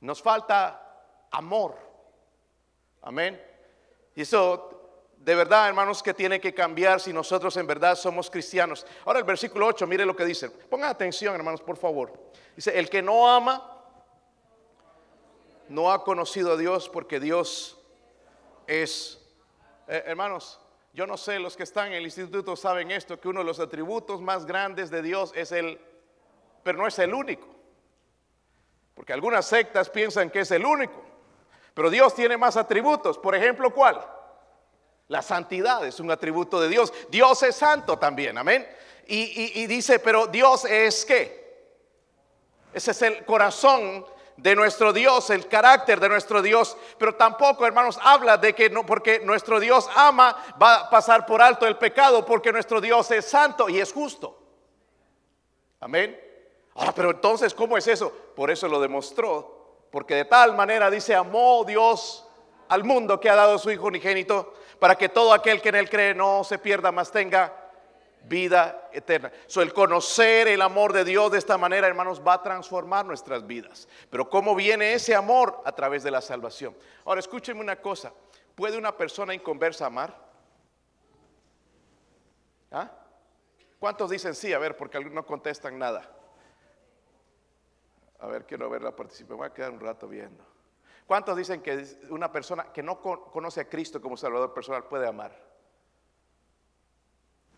Nos 0.00 0.22
falta 0.22 0.80
amor. 1.30 1.76
Amén. 3.02 3.42
Y 4.14 4.22
eso 4.22 4.74
de 5.24 5.34
verdad, 5.34 5.68
hermanos, 5.68 6.02
que 6.02 6.12
tiene 6.12 6.38
que 6.38 6.52
cambiar 6.52 7.00
si 7.00 7.10
nosotros 7.10 7.56
en 7.56 7.66
verdad 7.66 7.96
somos 7.96 8.28
cristianos. 8.28 8.86
Ahora 9.06 9.20
el 9.20 9.24
versículo 9.24 9.66
8, 9.66 9.86
mire 9.86 10.04
lo 10.04 10.14
que 10.14 10.24
dice. 10.26 10.50
Pongan 10.50 10.90
atención, 10.90 11.34
hermanos, 11.34 11.62
por 11.62 11.78
favor. 11.78 12.12
Dice, 12.54 12.78
el 12.78 12.90
que 12.90 13.00
no 13.00 13.26
ama, 13.26 13.70
no 15.70 15.90
ha 15.90 16.04
conocido 16.04 16.52
a 16.52 16.56
Dios 16.58 16.90
porque 16.90 17.20
Dios 17.20 17.78
es... 18.66 19.18
Eh, 19.88 20.02
hermanos, 20.06 20.60
yo 20.92 21.06
no 21.06 21.16
sé, 21.16 21.38
los 21.38 21.56
que 21.56 21.62
están 21.62 21.88
en 21.88 21.94
el 21.94 22.04
instituto 22.04 22.54
saben 22.54 22.90
esto, 22.90 23.18
que 23.18 23.28
uno 23.28 23.40
de 23.40 23.46
los 23.46 23.60
atributos 23.60 24.20
más 24.20 24.44
grandes 24.44 24.90
de 24.90 25.00
Dios 25.00 25.32
es 25.34 25.52
el, 25.52 25.80
pero 26.62 26.76
no 26.76 26.86
es 26.86 26.98
el 26.98 27.14
único. 27.14 27.48
Porque 28.94 29.12
algunas 29.12 29.46
sectas 29.46 29.90
piensan 29.90 30.30
que 30.30 30.40
es 30.40 30.50
el 30.50 30.64
único. 30.64 31.02
Pero 31.74 31.90
Dios 31.90 32.14
tiene 32.14 32.36
más 32.36 32.56
atributos. 32.56 33.18
Por 33.18 33.34
ejemplo, 33.34 33.74
¿cuál? 33.74 34.00
La 35.08 35.20
santidad 35.20 35.84
es 35.86 36.00
un 36.00 36.10
atributo 36.10 36.60
de 36.60 36.68
Dios. 36.68 36.92
Dios 37.10 37.42
es 37.42 37.56
santo 37.56 37.98
también, 37.98 38.38
amén. 38.38 38.66
Y, 39.06 39.66
dice, 39.66 39.98
pero 39.98 40.26
Dios 40.26 40.64
es 40.64 41.04
qué? 41.04 41.44
Ese 42.72 42.92
es 42.92 43.02
el 43.02 43.24
corazón 43.26 44.06
de 44.36 44.56
nuestro 44.56 44.92
Dios, 44.92 45.28
el 45.30 45.46
carácter 45.46 46.00
de 46.00 46.08
nuestro 46.08 46.40
Dios. 46.40 46.76
Pero 46.98 47.14
tampoco, 47.14 47.66
hermanos, 47.66 47.98
habla 48.02 48.38
de 48.38 48.54
que 48.54 48.70
no, 48.70 48.86
porque 48.86 49.20
nuestro 49.20 49.60
Dios 49.60 49.88
ama, 49.94 50.36
va 50.60 50.74
a 50.76 50.90
pasar 50.90 51.26
por 51.26 51.42
alto 51.42 51.66
el 51.66 51.76
pecado, 51.76 52.24
porque 52.24 52.52
nuestro 52.52 52.80
Dios 52.80 53.10
es 53.10 53.26
santo 53.26 53.68
y 53.68 53.78
es 53.78 53.92
justo. 53.92 54.40
Amén. 55.80 56.18
Ah, 56.74 56.92
pero 56.94 57.10
entonces, 57.10 57.54
¿cómo 57.54 57.76
es 57.76 57.86
eso? 57.86 58.12
Por 58.34 58.50
eso 58.50 58.68
lo 58.68 58.80
demostró. 58.80 59.54
Porque 59.90 60.14
de 60.14 60.24
tal 60.24 60.56
manera 60.56 60.90
dice, 60.90 61.14
amó 61.14 61.64
Dios 61.64 62.26
al 62.68 62.82
mundo 62.82 63.20
que 63.20 63.30
ha 63.30 63.36
dado 63.36 63.58
su 63.58 63.70
Hijo 63.70 63.86
unigénito, 63.86 64.54
para 64.78 64.96
que 64.96 65.08
todo 65.08 65.32
aquel 65.32 65.60
que 65.60 65.68
en 65.68 65.76
él 65.76 65.88
cree 65.88 66.14
no 66.14 66.42
se 66.42 66.58
pierda, 66.58 66.90
más 66.90 67.12
tenga 67.12 67.52
vida 68.24 68.88
eterna. 68.92 69.30
So, 69.46 69.62
el 69.62 69.72
conocer 69.72 70.48
el 70.48 70.62
amor 70.62 70.92
de 70.92 71.04
Dios 71.04 71.30
de 71.30 71.38
esta 71.38 71.58
manera, 71.58 71.86
hermanos, 71.86 72.22
va 72.26 72.34
a 72.34 72.42
transformar 72.42 73.04
nuestras 73.04 73.46
vidas. 73.46 73.88
Pero 74.10 74.28
¿cómo 74.28 74.54
viene 74.54 74.94
ese 74.94 75.14
amor? 75.14 75.62
A 75.64 75.72
través 75.72 76.02
de 76.02 76.10
la 76.10 76.20
salvación. 76.20 76.76
Ahora, 77.04 77.20
escúchenme 77.20 77.60
una 77.60 77.76
cosa. 77.76 78.12
¿Puede 78.54 78.78
una 78.78 78.96
persona 78.96 79.34
inconversa 79.34 79.86
amar? 79.86 80.16
¿Ah? 82.70 82.90
¿Cuántos 83.78 84.10
dicen 84.10 84.34
sí? 84.34 84.52
A 84.52 84.58
ver, 84.58 84.76
porque 84.76 84.96
algunos 84.96 85.14
no 85.14 85.26
contestan 85.26 85.78
nada. 85.78 86.10
A 88.24 88.26
ver, 88.26 88.46
quiero 88.46 88.70
ver 88.70 88.82
la 88.82 88.96
participación. 88.96 89.36
Voy 89.36 89.46
a 89.46 89.52
quedar 89.52 89.70
un 89.70 89.80
rato 89.80 90.08
viendo. 90.08 90.42
¿Cuántos 91.06 91.36
dicen 91.36 91.60
que 91.60 91.86
una 92.08 92.32
persona 92.32 92.72
que 92.72 92.82
no 92.82 92.98
conoce 92.98 93.60
a 93.60 93.68
Cristo 93.68 94.00
como 94.00 94.16
Salvador 94.16 94.54
personal 94.54 94.84
puede 94.84 95.06
amar? 95.06 95.38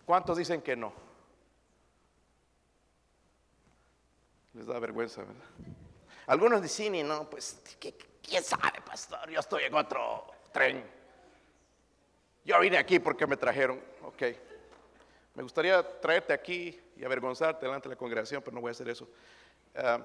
¿Cuántos 0.05 0.37
dicen 0.37 0.63
que 0.63 0.75
no? 0.75 0.93
Les 4.55 4.67
da 4.67 4.77
vergüenza, 4.81 5.21
¿verdad? 5.21 5.45
Algunos 6.27 6.61
dicen, 6.61 6.97
y 6.97 7.05
no, 7.05 7.31
pues, 7.31 7.63
¿quién 8.21 8.43
sabe, 8.43 8.81
pastor? 8.85 9.31
Yo 9.31 9.39
estoy 9.39 9.63
en 9.65 9.75
otro 9.75 10.27
tren. 10.53 10.85
Yo 12.45 12.59
vine 12.59 12.77
aquí 12.77 12.99
porque 12.99 13.25
me 13.29 13.37
trajeron. 13.37 13.81
Ok. 14.03 14.23
Me 15.37 15.45
gustaría 15.45 16.01
traerte 16.01 16.33
aquí 16.33 16.81
y 16.97 17.05
avergonzarte 17.05 17.67
delante 17.67 17.89
de 17.89 17.95
la 17.95 17.99
congregación, 17.99 18.43
pero 18.43 18.57
no 18.57 18.61
voy 18.61 18.71
a 18.71 18.73
hacer 18.73 18.89
eso. 18.89 19.09
Ah, 19.77 20.05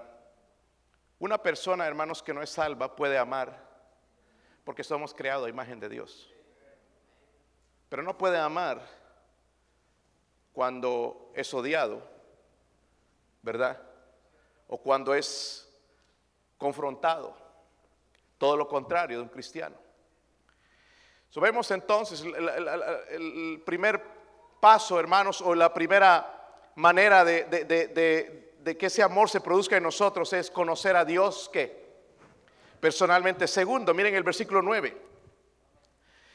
una 1.22 1.38
persona, 1.38 1.86
hermanos, 1.86 2.24
que 2.24 2.34
no 2.34 2.42
es 2.42 2.50
salva 2.50 2.96
puede 2.96 3.16
amar 3.16 3.56
porque 4.64 4.84
somos 4.84 5.14
creados 5.14 5.46
a 5.46 5.50
imagen 5.50 5.80
de 5.80 5.88
Dios. 5.88 6.34
Pero 7.90 8.02
no 8.02 8.18
puede 8.18 8.40
amar 8.40 8.82
cuando 10.52 11.32
es 11.36 11.54
odiado, 11.54 12.02
¿verdad? 13.44 13.80
O 14.68 14.80
cuando 14.80 15.14
es 15.14 15.72
confrontado. 16.58 17.38
Todo 18.40 18.58
lo 18.58 18.68
contrario 18.68 19.18
de 19.18 19.24
un 19.24 19.30
cristiano. 19.30 19.76
So, 21.30 21.40
vemos 21.40 21.70
entonces 21.70 22.24
el, 22.24 23.62
primer 23.64 24.04
paso, 24.60 25.00
hermanos, 25.00 25.40
o 25.42 25.54
la 25.54 25.72
primera 25.72 26.72
manera 26.74 27.24
de- 27.24 28.51
de 28.64 28.78
que 28.78 28.88
ese 28.88 29.02
amor 29.02 29.30
se 29.30 29.42
produzca 29.42 29.78
en 29.78 29.84
nosotros 29.84 30.32
es 30.34 30.52
conocer 30.52 30.96
a 30.96 31.06
Dios 31.06 31.50
que 31.52 31.82
personalmente. 32.80 33.48
Segundo, 33.48 33.94
miren 33.94 34.16
el 34.16 34.24
versículo 34.24 34.62
9. 34.62 34.98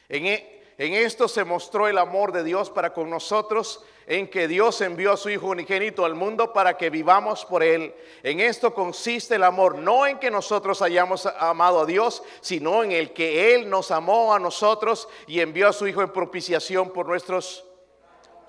En, 0.09 0.25
e- 0.25 0.63
en 0.77 0.93
esto 0.93 1.27
se 1.27 1.43
mostró 1.43 1.87
el 1.87 1.97
amor 1.97 2.31
de 2.31 2.43
Dios 2.43 2.69
para 2.69 2.93
con 2.93 3.09
nosotros, 3.09 3.83
en 4.05 4.29
que 4.29 4.47
Dios 4.47 4.79
envió 4.81 5.13
a 5.13 5.17
su 5.17 5.29
Hijo 5.29 5.47
unigénito 5.47 6.05
al 6.05 6.15
mundo 6.15 6.53
para 6.53 6.77
que 6.77 6.89
vivamos 6.89 7.45
por 7.45 7.63
Él. 7.63 7.95
En 8.23 8.39
esto 8.39 8.73
consiste 8.73 9.35
el 9.35 9.43
amor, 9.43 9.75
no 9.75 10.05
en 10.05 10.19
que 10.19 10.29
nosotros 10.29 10.81
hayamos 10.81 11.25
amado 11.25 11.81
a 11.81 11.85
Dios, 11.85 12.23
sino 12.41 12.83
en 12.83 12.91
el 12.91 13.11
que 13.11 13.55
Él 13.55 13.69
nos 13.69 13.89
amó 13.91 14.33
a 14.33 14.39
nosotros 14.39 15.09
y 15.25 15.39
envió 15.39 15.67
a 15.67 15.73
su 15.73 15.87
Hijo 15.87 16.01
en 16.03 16.13
propiciación 16.13 16.91
por 16.91 17.07
nuestros 17.07 17.66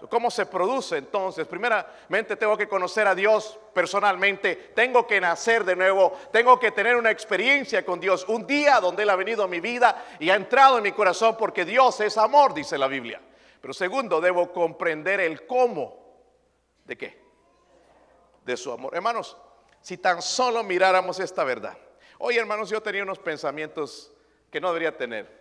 ¿Cómo 0.07 0.31
se 0.31 0.47
produce 0.47 0.97
entonces? 0.97 1.47
Primeramente 1.47 2.37
tengo 2.37 2.57
que 2.57 2.69
conocer 2.69 3.09
a 3.09 3.15
Dios 3.15 3.59
personalmente, 3.75 4.55
tengo 4.75 5.07
que 5.07 5.21
nacer 5.21 5.65
de 5.65 5.75
nuevo, 5.75 6.13
tengo 6.33 6.59
que 6.61 6.71
tener 6.71 6.95
una 6.95 7.11
experiencia 7.11 7.85
con 7.85 7.99
Dios, 7.99 8.25
un 8.29 8.47
día 8.47 8.79
donde 8.79 9.03
Él 9.03 9.11
ha 9.11 9.17
venido 9.17 9.43
a 9.43 9.49
mi 9.49 9.59
vida 9.59 10.05
y 10.21 10.31
ha 10.31 10.37
entrado 10.37 10.77
en 10.77 10.85
mi 10.85 10.93
corazón 10.93 11.37
porque 11.37 11.65
Dios 11.65 12.01
es 12.01 12.17
amor, 12.17 12.55
dice 12.55 12.79
la 12.79 12.87
Biblia. 12.87 13.21
Pero 13.61 13.75
segundo, 13.75 14.21
debo 14.21 14.53
comprender 14.53 15.21
el 15.21 15.45
cómo. 15.47 15.97
¿De 16.85 16.97
qué? 16.97 17.21
De 18.45 18.57
su 18.57 18.71
amor. 18.71 18.95
Hermanos, 18.95 19.37
si 19.81 19.99
tan 19.99 20.23
solo 20.23 20.63
miráramos 20.63 21.19
esta 21.19 21.43
verdad. 21.43 21.77
Hoy, 22.19 22.37
hermanos, 22.37 22.71
yo 22.71 22.81
tenía 22.81 23.03
unos 23.03 23.19
pensamientos 23.19 24.13
que 24.51 24.61
no 24.61 24.69
debería 24.69 24.97
tener. 24.97 25.39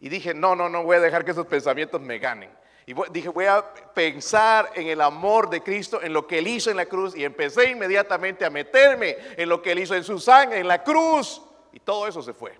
Y 0.00 0.08
dije, 0.08 0.34
no, 0.34 0.54
no, 0.54 0.68
no 0.68 0.84
voy 0.84 0.96
a 0.96 1.00
dejar 1.00 1.24
que 1.24 1.32
esos 1.32 1.46
pensamientos 1.46 2.00
me 2.00 2.18
ganen. 2.18 2.50
Y 2.88 2.94
dije, 3.10 3.28
voy 3.28 3.46
a 3.46 3.64
pensar 3.92 4.70
en 4.74 4.86
el 4.86 5.00
amor 5.00 5.50
de 5.50 5.60
Cristo, 5.60 6.00
en 6.00 6.12
lo 6.12 6.24
que 6.24 6.38
Él 6.38 6.46
hizo 6.46 6.70
en 6.70 6.76
la 6.76 6.86
cruz. 6.86 7.16
Y 7.16 7.24
empecé 7.24 7.70
inmediatamente 7.70 8.44
a 8.44 8.50
meterme 8.50 9.16
en 9.36 9.48
lo 9.48 9.60
que 9.60 9.72
Él 9.72 9.80
hizo 9.80 9.96
en 9.96 10.04
su 10.04 10.20
sangre, 10.20 10.60
en 10.60 10.68
la 10.68 10.84
cruz. 10.84 11.42
Y 11.72 11.80
todo 11.80 12.06
eso 12.06 12.22
se 12.22 12.32
fue. 12.32 12.56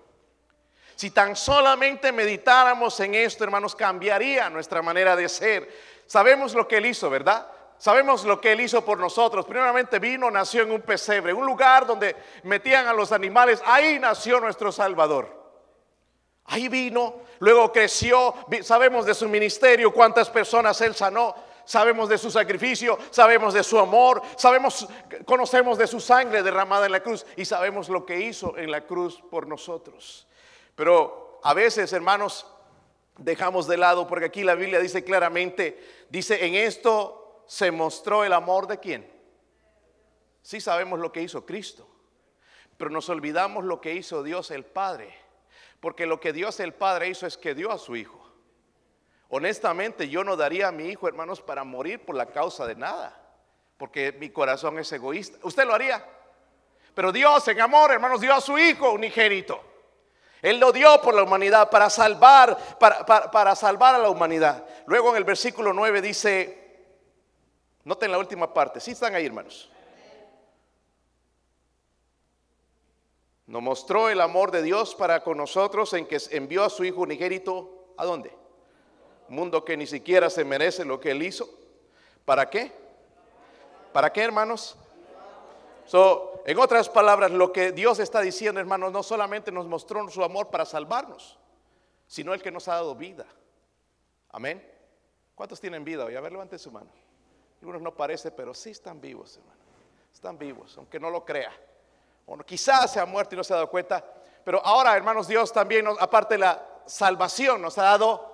Si 0.95 1.11
tan 1.11 1.33
solamente 1.37 2.11
meditáramos 2.11 2.99
en 2.99 3.15
esto, 3.15 3.45
hermanos, 3.45 3.73
cambiaría 3.73 4.49
nuestra 4.49 4.81
manera 4.81 5.15
de 5.15 5.29
ser. 5.29 5.71
Sabemos 6.07 6.53
lo 6.53 6.67
que 6.67 6.77
Él 6.77 6.87
hizo, 6.87 7.09
¿verdad? 7.09 7.47
Sabemos 7.77 8.25
lo 8.25 8.41
que 8.41 8.51
Él 8.51 8.59
hizo 8.59 8.83
por 8.83 8.99
nosotros. 8.99 9.45
Primeramente 9.45 9.97
vino, 9.97 10.29
nació 10.29 10.63
en 10.63 10.71
un 10.71 10.81
pesebre, 10.81 11.31
un 11.31 11.45
lugar 11.45 11.85
donde 11.85 12.17
metían 12.43 12.85
a 12.87 12.93
los 12.93 13.13
animales. 13.13 13.61
Ahí 13.63 13.97
nació 13.97 14.41
nuestro 14.41 14.73
Salvador. 14.73 15.36
Ahí 16.47 16.69
vino, 16.69 17.21
luego 17.39 17.71
creció, 17.71 18.33
sabemos 18.61 19.05
de 19.05 19.13
su 19.13 19.27
ministerio, 19.27 19.93
cuántas 19.93 20.29
personas 20.29 20.79
él 20.81 20.95
sanó, 20.95 21.35
sabemos 21.65 22.07
de 22.07 22.17
su 22.17 22.31
sacrificio, 22.31 22.97
sabemos 23.11 23.53
de 23.53 23.63
su 23.63 23.77
amor, 23.77 24.21
sabemos, 24.37 24.87
conocemos 25.25 25.77
de 25.77 25.87
su 25.87 25.99
sangre 25.99 26.41
derramada 26.41 26.85
en 26.85 26.93
la 26.93 27.03
cruz 27.03 27.25
y 27.35 27.43
sabemos 27.43 27.89
lo 27.89 28.05
que 28.05 28.21
hizo 28.21 28.57
en 28.57 28.71
la 28.71 28.85
cruz 28.85 29.21
por 29.29 29.45
nosotros. 29.45 30.25
Pero 30.75 31.41
a 31.43 31.53
veces, 31.53 31.91
hermanos, 31.91 32.47
dejamos 33.17 33.67
de 33.67 33.75
lado 33.75 34.07
porque 34.07 34.25
aquí 34.25 34.43
la 34.43 34.55
Biblia 34.55 34.79
dice 34.79 35.03
claramente, 35.03 35.83
dice, 36.09 36.45
en 36.45 36.55
esto 36.55 37.43
se 37.45 37.71
mostró 37.71 38.23
el 38.23 38.31
amor 38.31 38.67
de 38.67 38.79
quién. 38.79 39.11
Sí 40.41 40.61
sabemos 40.61 40.99
lo 40.99 41.11
que 41.11 41.21
hizo 41.21 41.45
Cristo, 41.45 41.85
pero 42.77 42.89
nos 42.89 43.09
olvidamos 43.09 43.65
lo 43.65 43.81
que 43.81 43.93
hizo 43.93 44.23
Dios 44.23 44.49
el 44.51 44.63
Padre. 44.63 45.26
Porque 45.87 46.05
lo 46.05 46.19
que 46.19 46.33
Dios 46.33 46.59
el 46.59 46.73
Padre 46.73 47.07
hizo 47.07 47.25
es 47.25 47.37
que 47.37 47.55
dio 47.55 47.71
a 47.71 47.77
su 47.77 47.95
Hijo. 47.95 48.21
Honestamente, 49.29 50.09
yo 50.09 50.21
no 50.21 50.35
daría 50.35 50.67
a 50.67 50.71
mi 50.73 50.89
Hijo, 50.89 51.07
hermanos, 51.07 51.41
para 51.41 51.63
morir 51.63 52.05
por 52.05 52.13
la 52.13 52.25
causa 52.25 52.67
de 52.67 52.75
nada. 52.75 53.17
Porque 53.77 54.11
mi 54.11 54.29
corazón 54.29 54.77
es 54.79 54.91
egoísta. 54.91 55.37
¿Usted 55.43 55.65
lo 55.65 55.73
haría? 55.73 56.05
Pero 56.93 57.13
Dios 57.13 57.47
en 57.47 57.61
amor, 57.61 57.93
hermanos, 57.93 58.19
dio 58.19 58.33
a 58.33 58.41
su 58.41 58.57
Hijo 58.57 58.91
unigénito. 58.91 59.61
Él 60.41 60.59
lo 60.59 60.73
dio 60.73 60.99
por 61.01 61.15
la 61.15 61.23
humanidad, 61.23 61.69
para 61.69 61.89
salvar, 61.89 62.57
para, 62.77 63.55
salvar 63.55 63.95
a 63.95 63.99
la 63.99 64.09
humanidad. 64.09 64.67
Luego 64.87 65.11
en 65.11 65.15
el 65.15 65.23
versículo 65.23 65.71
9 65.71 66.01
dice, 66.01 66.97
noten 67.85 68.11
la 68.11 68.17
última 68.17 68.53
parte, 68.53 68.81
sí 68.81 68.91
están 68.91 69.15
ahí, 69.15 69.25
hermanos. 69.25 69.71
Nos 73.47 73.61
mostró 73.61 74.09
el 74.09 74.19
amor 74.19 74.51
de 74.51 74.61
Dios 74.61 74.93
para 74.93 75.23
con 75.23 75.37
nosotros 75.37 75.93
en 75.93 76.05
que 76.05 76.19
envió 76.31 76.63
a 76.63 76.69
su 76.69 76.83
Hijo 76.83 77.01
unigénito. 77.01 77.93
¿A 77.97 78.05
dónde? 78.05 78.31
Mundo 79.29 79.65
que 79.65 79.75
ni 79.75 79.87
siquiera 79.87 80.29
se 80.29 80.43
merece 80.43 80.85
lo 80.85 80.99
que 80.99 81.11
Él 81.11 81.23
hizo. 81.23 81.49
¿Para 82.25 82.49
qué? 82.49 82.71
¿Para 83.93 84.11
qué, 84.11 84.21
hermanos? 84.21 84.77
En 86.45 86.59
otras 86.59 86.89
palabras, 86.89 87.31
lo 87.31 87.53
que 87.53 87.71
Dios 87.71 87.99
está 87.99 88.19
diciendo, 88.19 88.59
hermanos, 88.59 88.91
no 88.91 89.01
solamente 89.01 89.51
nos 89.51 89.65
mostró 89.65 90.07
su 90.09 90.23
amor 90.23 90.49
para 90.49 90.65
salvarnos, 90.65 91.39
sino 92.05 92.33
el 92.33 92.41
que 92.41 92.51
nos 92.51 92.67
ha 92.67 92.75
dado 92.75 92.95
vida. 92.95 93.25
Amén. 94.29 94.65
¿Cuántos 95.35 95.61
tienen 95.61 95.85
vida 95.85 96.03
hoy? 96.03 96.15
A 96.15 96.21
ver, 96.21 96.33
levante 96.33 96.59
su 96.59 96.69
mano. 96.69 96.91
Algunos 97.61 97.81
no 97.81 97.95
parece, 97.95 98.29
pero 98.31 98.53
sí 98.53 98.71
están 98.71 98.99
vivos, 98.99 99.37
hermano. 99.37 99.59
Están 100.13 100.37
vivos, 100.37 100.77
aunque 100.77 100.99
no 100.99 101.09
lo 101.09 101.23
crea. 101.23 101.51
Bueno, 102.27 102.45
quizás 102.45 102.91
se 102.91 102.99
ha 102.99 103.05
muerto 103.05 103.33
y 103.33 103.37
no 103.37 103.43
se 103.43 103.53
ha 103.53 103.55
dado 103.55 103.69
cuenta. 103.69 104.03
Pero 104.43 104.63
ahora, 104.63 104.95
hermanos, 104.95 105.27
Dios 105.27 105.51
también, 105.51 105.87
aparte 105.99 106.35
de 106.35 106.39
la 106.39 106.63
salvación, 106.85 107.61
nos 107.61 107.77
ha 107.77 107.83
dado, 107.83 108.31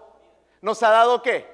nos 0.61 0.81
ha 0.83 0.89
dado 0.89 1.21
qué? 1.21 1.45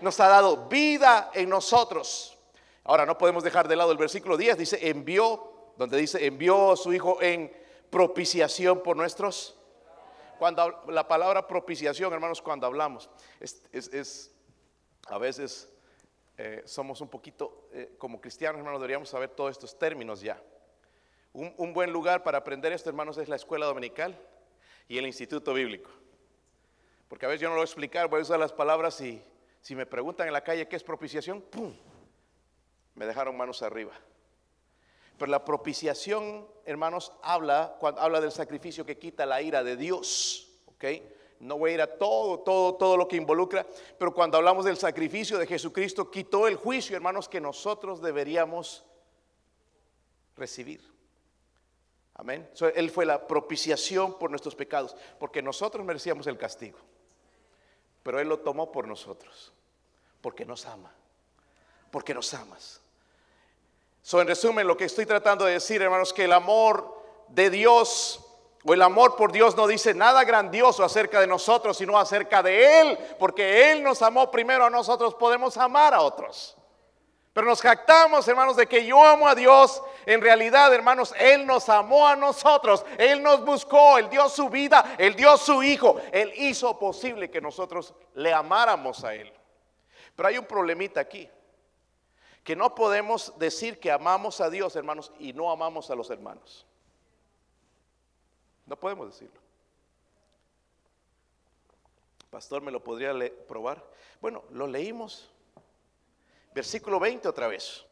Nos 0.00 0.18
ha 0.20 0.28
dado 0.28 0.66
vida 0.68 1.30
en 1.34 1.48
nosotros. 1.48 2.36
Ahora, 2.84 3.06
no 3.06 3.16
podemos 3.16 3.42
dejar 3.44 3.66
de 3.68 3.76
lado 3.76 3.92
el 3.92 3.98
versículo 3.98 4.36
10, 4.36 4.58
dice, 4.58 4.88
envió, 4.88 5.72
donde 5.76 5.96
dice, 5.96 6.26
envió 6.26 6.72
a 6.72 6.76
su 6.76 6.92
Hijo 6.92 7.22
en 7.22 7.50
propiciación 7.90 8.82
por 8.82 8.96
nuestros. 8.96 9.56
Cuando 10.38 10.82
la 10.88 11.06
palabra 11.06 11.46
propiciación, 11.46 12.12
hermanos, 12.12 12.42
cuando 12.42 12.66
hablamos, 12.66 13.08
es- 13.40 14.30
a 15.08 15.18
veces 15.18 15.68
eh, 16.36 16.62
somos 16.66 17.00
un 17.00 17.08
poquito, 17.08 17.68
eh, 17.72 17.94
como 17.98 18.20
cristianos, 18.20 18.58
hermanos, 18.58 18.80
deberíamos 18.80 19.08
saber 19.08 19.30
todos 19.30 19.52
estos 19.52 19.78
términos 19.78 20.20
ya. 20.20 20.42
Un, 21.34 21.72
buen 21.72 21.92
lugar 21.92 22.22
para 22.22 22.38
aprender 22.38 22.72
esto, 22.72 22.88
hermanos, 22.88 23.18
es 23.18 23.28
la 23.28 23.34
escuela 23.34 23.66
dominical 23.66 24.16
y 24.86 24.98
el 24.98 25.06
instituto 25.06 25.52
bíblico. 25.52 25.90
Porque 27.08 27.26
a 27.26 27.28
veces 27.28 27.40
yo 27.40 27.48
no 27.48 27.56
lo 27.56 27.58
voy 27.58 27.64
a 27.64 27.70
explicar, 27.70 28.08
voy 28.08 28.20
a 28.20 28.22
usar 28.22 28.38
las 28.38 28.52
palabras 28.52 29.00
y 29.00 29.20
si 29.60 29.74
me 29.74 29.84
preguntan 29.84 30.28
en 30.28 30.32
la 30.32 30.44
calle 30.44 30.68
qué 30.68 30.76
es 30.76 30.84
propiciación, 30.84 31.42
¡pum! 31.42 31.74
Me 32.94 33.04
dejaron 33.04 33.36
manos 33.36 33.62
arriba. 33.62 33.94
Pero 35.18 35.28
la 35.28 35.44
propiciación, 35.44 36.46
hermanos, 36.66 37.10
habla, 37.20 37.78
cuando 37.80 38.00
habla 38.00 38.20
del 38.20 38.30
sacrificio 38.30 38.86
que 38.86 38.96
quita 38.96 39.26
la 39.26 39.42
ira 39.42 39.64
de 39.64 39.76
Dios, 39.76 40.52
¿ok? 40.66 40.84
No 41.40 41.58
voy 41.58 41.72
a 41.72 41.74
ir 41.74 41.80
a 41.82 41.98
todo, 41.98 42.38
todo, 42.44 42.76
todo 42.76 42.96
lo 42.96 43.08
que 43.08 43.16
involucra, 43.16 43.66
pero 43.98 44.14
cuando 44.14 44.38
hablamos 44.38 44.64
del 44.64 44.76
sacrificio 44.76 45.36
de 45.38 45.48
Jesucristo, 45.48 46.12
quitó 46.12 46.46
el 46.46 46.54
juicio, 46.54 46.94
hermanos, 46.94 47.28
que 47.28 47.40
nosotros 47.40 48.00
deberíamos 48.00 48.86
recibir. 50.36 50.93
Amén. 52.14 52.48
So, 52.52 52.68
él 52.68 52.90
fue 52.90 53.04
la 53.04 53.26
propiciación 53.26 54.18
por 54.18 54.30
nuestros 54.30 54.54
pecados, 54.54 54.96
porque 55.18 55.42
nosotros 55.42 55.84
merecíamos 55.84 56.26
el 56.26 56.38
castigo. 56.38 56.78
Pero 58.02 58.20
Él 58.20 58.28
lo 58.28 58.38
tomó 58.40 58.70
por 58.70 58.86
nosotros, 58.86 59.52
porque 60.20 60.44
nos 60.44 60.66
ama, 60.66 60.92
porque 61.90 62.14
nos 62.14 62.32
amas. 62.34 62.80
So, 64.02 64.20
en 64.20 64.28
resumen, 64.28 64.66
lo 64.66 64.76
que 64.76 64.84
estoy 64.84 65.06
tratando 65.06 65.44
de 65.44 65.54
decir, 65.54 65.82
hermanos, 65.82 66.12
que 66.12 66.24
el 66.24 66.32
amor 66.32 67.02
de 67.28 67.50
Dios 67.50 68.20
o 68.64 68.72
el 68.72 68.82
amor 68.82 69.16
por 69.16 69.32
Dios 69.32 69.56
no 69.56 69.66
dice 69.66 69.92
nada 69.92 70.24
grandioso 70.24 70.84
acerca 70.84 71.20
de 71.20 71.26
nosotros, 71.26 71.76
sino 71.76 71.98
acerca 71.98 72.42
de 72.42 72.80
Él, 72.80 72.98
porque 73.18 73.72
Él 73.72 73.82
nos 73.82 74.00
amó 74.02 74.30
primero 74.30 74.64
a 74.64 74.70
nosotros, 74.70 75.14
podemos 75.14 75.56
amar 75.56 75.92
a 75.92 76.00
otros. 76.00 76.56
Pero 77.34 77.48
nos 77.48 77.60
jactamos, 77.60 78.28
hermanos, 78.28 78.56
de 78.56 78.68
que 78.68 78.86
yo 78.86 79.04
amo 79.04 79.26
a 79.26 79.34
Dios. 79.34 79.82
En 80.06 80.20
realidad, 80.20 80.72
hermanos, 80.72 81.12
Él 81.18 81.44
nos 81.44 81.68
amó 81.68 82.06
a 82.06 82.14
nosotros. 82.14 82.86
Él 82.96 83.20
nos 83.24 83.44
buscó, 83.44 83.98
Él 83.98 84.08
dio 84.08 84.28
su 84.28 84.48
vida, 84.48 84.94
Él 84.98 85.16
dio 85.16 85.36
su 85.36 85.60
Hijo. 85.60 86.00
Él 86.12 86.32
hizo 86.36 86.78
posible 86.78 87.28
que 87.28 87.40
nosotros 87.40 87.92
le 88.14 88.32
amáramos 88.32 89.02
a 89.02 89.16
Él. 89.16 89.32
Pero 90.14 90.28
hay 90.28 90.38
un 90.38 90.44
problemita 90.44 91.00
aquí. 91.00 91.28
Que 92.44 92.54
no 92.54 92.72
podemos 92.72 93.36
decir 93.36 93.80
que 93.80 93.90
amamos 93.90 94.40
a 94.40 94.48
Dios, 94.48 94.76
hermanos, 94.76 95.10
y 95.18 95.32
no 95.32 95.50
amamos 95.50 95.90
a 95.90 95.96
los 95.96 96.10
hermanos. 96.10 96.64
No 98.64 98.76
podemos 98.76 99.08
decirlo. 99.08 99.40
Pastor, 102.30 102.62
¿me 102.62 102.70
lo 102.70 102.82
podría 102.84 103.12
probar? 103.48 103.84
Bueno, 104.20 104.44
lo 104.50 104.68
leímos. 104.68 105.33
Versículo 106.54 107.00
20 107.00 107.28
otra 107.28 107.48
vez. 107.48 107.84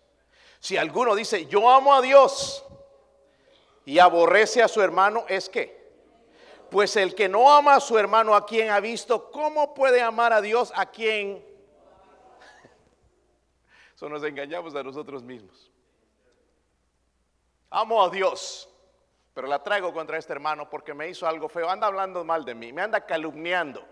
Si 0.60 0.76
alguno 0.76 1.16
dice, 1.16 1.46
yo 1.46 1.68
amo 1.68 1.92
a 1.92 2.00
Dios 2.00 2.64
y 3.84 3.98
aborrece 3.98 4.62
a 4.62 4.68
su 4.68 4.80
hermano, 4.80 5.24
¿es 5.28 5.48
que 5.48 5.82
Pues 6.70 6.96
el 6.96 7.14
que 7.14 7.28
no 7.28 7.52
ama 7.52 7.74
a 7.74 7.80
su 7.80 7.98
hermano, 7.98 8.34
a 8.34 8.46
quien 8.46 8.70
ha 8.70 8.80
visto, 8.80 9.30
¿cómo 9.30 9.74
puede 9.74 10.00
amar 10.00 10.32
a 10.32 10.40
Dios 10.40 10.72
a 10.74 10.86
quien? 10.86 11.36
Eso 13.94 14.08
nos 14.08 14.24
engañamos 14.24 14.74
a 14.74 14.82
nosotros 14.82 15.22
mismos. 15.22 15.70
Amo 17.68 18.02
a 18.02 18.08
Dios, 18.08 18.70
pero 19.34 19.48
la 19.48 19.62
traigo 19.62 19.92
contra 19.92 20.16
este 20.16 20.32
hermano 20.32 20.70
porque 20.70 20.94
me 20.94 21.08
hizo 21.08 21.26
algo 21.26 21.48
feo. 21.48 21.68
Anda 21.68 21.88
hablando 21.88 22.24
mal 22.24 22.44
de 22.44 22.54
mí, 22.54 22.72
me 22.72 22.82
anda 22.82 23.04
calumniando. 23.04 23.86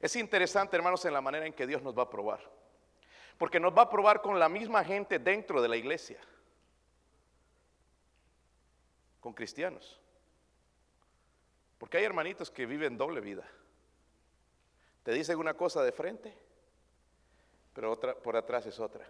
Es 0.00 0.14
interesante, 0.16 0.76
hermanos, 0.76 1.04
en 1.04 1.12
la 1.12 1.20
manera 1.20 1.46
en 1.46 1.52
que 1.52 1.66
Dios 1.66 1.82
nos 1.82 1.96
va 1.96 2.04
a 2.04 2.10
probar. 2.10 2.40
Porque 3.36 3.60
nos 3.60 3.76
va 3.76 3.82
a 3.82 3.90
probar 3.90 4.20
con 4.20 4.38
la 4.38 4.48
misma 4.48 4.84
gente 4.84 5.18
dentro 5.18 5.60
de 5.60 5.68
la 5.68 5.76
iglesia. 5.76 6.18
Con 9.20 9.32
cristianos. 9.32 10.00
Porque 11.78 11.98
hay 11.98 12.04
hermanitos 12.04 12.50
que 12.50 12.66
viven 12.66 12.98
doble 12.98 13.20
vida. 13.20 13.44
Te 15.02 15.12
dicen 15.12 15.38
una 15.38 15.54
cosa 15.54 15.82
de 15.82 15.92
frente, 15.92 16.36
pero 17.72 17.92
otra 17.92 18.14
por 18.14 18.36
atrás 18.36 18.66
es 18.66 18.78
otra. 18.78 19.08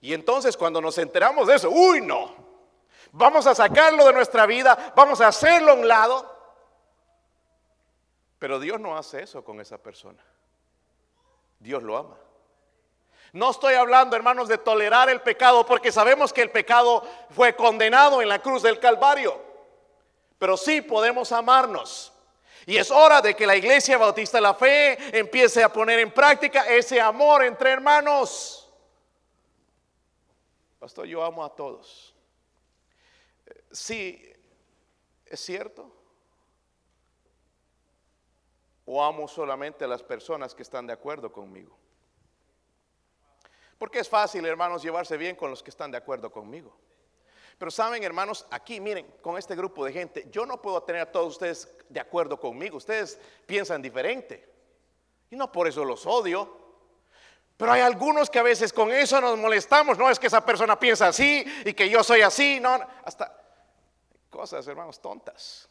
Y 0.00 0.14
entonces 0.14 0.56
cuando 0.56 0.80
nos 0.80 0.96
enteramos 0.98 1.48
de 1.48 1.56
eso, 1.56 1.70
uy, 1.70 2.00
no. 2.00 2.34
Vamos 3.12 3.46
a 3.46 3.54
sacarlo 3.54 4.06
de 4.06 4.12
nuestra 4.12 4.46
vida, 4.46 4.92
vamos 4.96 5.20
a 5.20 5.28
hacerlo 5.28 5.72
a 5.72 5.74
un 5.74 5.88
lado. 5.88 6.39
Pero 8.40 8.58
Dios 8.58 8.80
no 8.80 8.96
hace 8.96 9.22
eso 9.22 9.44
con 9.44 9.60
esa 9.60 9.78
persona. 9.78 10.24
Dios 11.60 11.82
lo 11.82 11.96
ama. 11.96 12.16
No 13.32 13.50
estoy 13.50 13.74
hablando, 13.74 14.16
hermanos, 14.16 14.48
de 14.48 14.56
tolerar 14.56 15.10
el 15.10 15.20
pecado, 15.20 15.64
porque 15.64 15.92
sabemos 15.92 16.32
que 16.32 16.40
el 16.40 16.50
pecado 16.50 17.06
fue 17.28 17.54
condenado 17.54 18.22
en 18.22 18.28
la 18.28 18.40
cruz 18.40 18.62
del 18.62 18.80
Calvario. 18.80 19.40
Pero 20.38 20.56
sí 20.56 20.80
podemos 20.80 21.30
amarnos. 21.32 22.14
Y 22.64 22.78
es 22.78 22.90
hora 22.90 23.20
de 23.20 23.36
que 23.36 23.46
la 23.46 23.56
iglesia 23.56 23.98
bautista 23.98 24.38
de 24.38 24.42
la 24.42 24.54
fe 24.54 25.18
empiece 25.18 25.62
a 25.62 25.70
poner 25.70 25.98
en 25.98 26.10
práctica 26.10 26.66
ese 26.66 26.98
amor 26.98 27.44
entre 27.44 27.70
hermanos. 27.70 28.72
Pastor, 30.78 31.06
yo 31.06 31.22
amo 31.22 31.44
a 31.44 31.54
todos. 31.54 32.14
Sí, 33.70 34.32
es 35.26 35.40
cierto. 35.40 35.99
O 38.92 39.00
amo 39.00 39.28
solamente 39.28 39.84
a 39.84 39.88
las 39.88 40.02
personas 40.02 40.52
que 40.52 40.64
están 40.64 40.84
de 40.84 40.92
acuerdo 40.92 41.30
conmigo. 41.30 41.78
Porque 43.78 44.00
es 44.00 44.08
fácil, 44.08 44.44
hermanos, 44.44 44.82
llevarse 44.82 45.16
bien 45.16 45.36
con 45.36 45.48
los 45.48 45.62
que 45.62 45.70
están 45.70 45.92
de 45.92 45.96
acuerdo 45.96 46.32
conmigo. 46.32 46.76
Pero 47.56 47.70
saben, 47.70 48.02
hermanos, 48.02 48.44
aquí 48.50 48.80
miren, 48.80 49.06
con 49.22 49.38
este 49.38 49.54
grupo 49.54 49.84
de 49.84 49.92
gente, 49.92 50.26
yo 50.32 50.44
no 50.44 50.60
puedo 50.60 50.82
tener 50.82 51.02
a 51.02 51.12
todos 51.12 51.34
ustedes 51.34 51.72
de 51.88 52.00
acuerdo 52.00 52.40
conmigo. 52.40 52.78
Ustedes 52.78 53.16
piensan 53.46 53.80
diferente. 53.80 54.52
Y 55.30 55.36
no 55.36 55.52
por 55.52 55.68
eso 55.68 55.84
los 55.84 56.04
odio. 56.04 56.58
Pero 57.56 57.70
hay 57.70 57.82
algunos 57.82 58.28
que 58.28 58.40
a 58.40 58.42
veces 58.42 58.72
con 58.72 58.90
eso 58.90 59.20
nos 59.20 59.38
molestamos. 59.38 59.98
No 59.98 60.10
es 60.10 60.18
que 60.18 60.26
esa 60.26 60.44
persona 60.44 60.76
piensa 60.80 61.06
así 61.06 61.44
y 61.64 61.74
que 61.74 61.88
yo 61.88 62.02
soy 62.02 62.22
así. 62.22 62.58
No, 62.58 62.76
hasta 63.04 63.40
cosas, 64.30 64.66
hermanos, 64.66 65.00
tontas. 65.00 65.69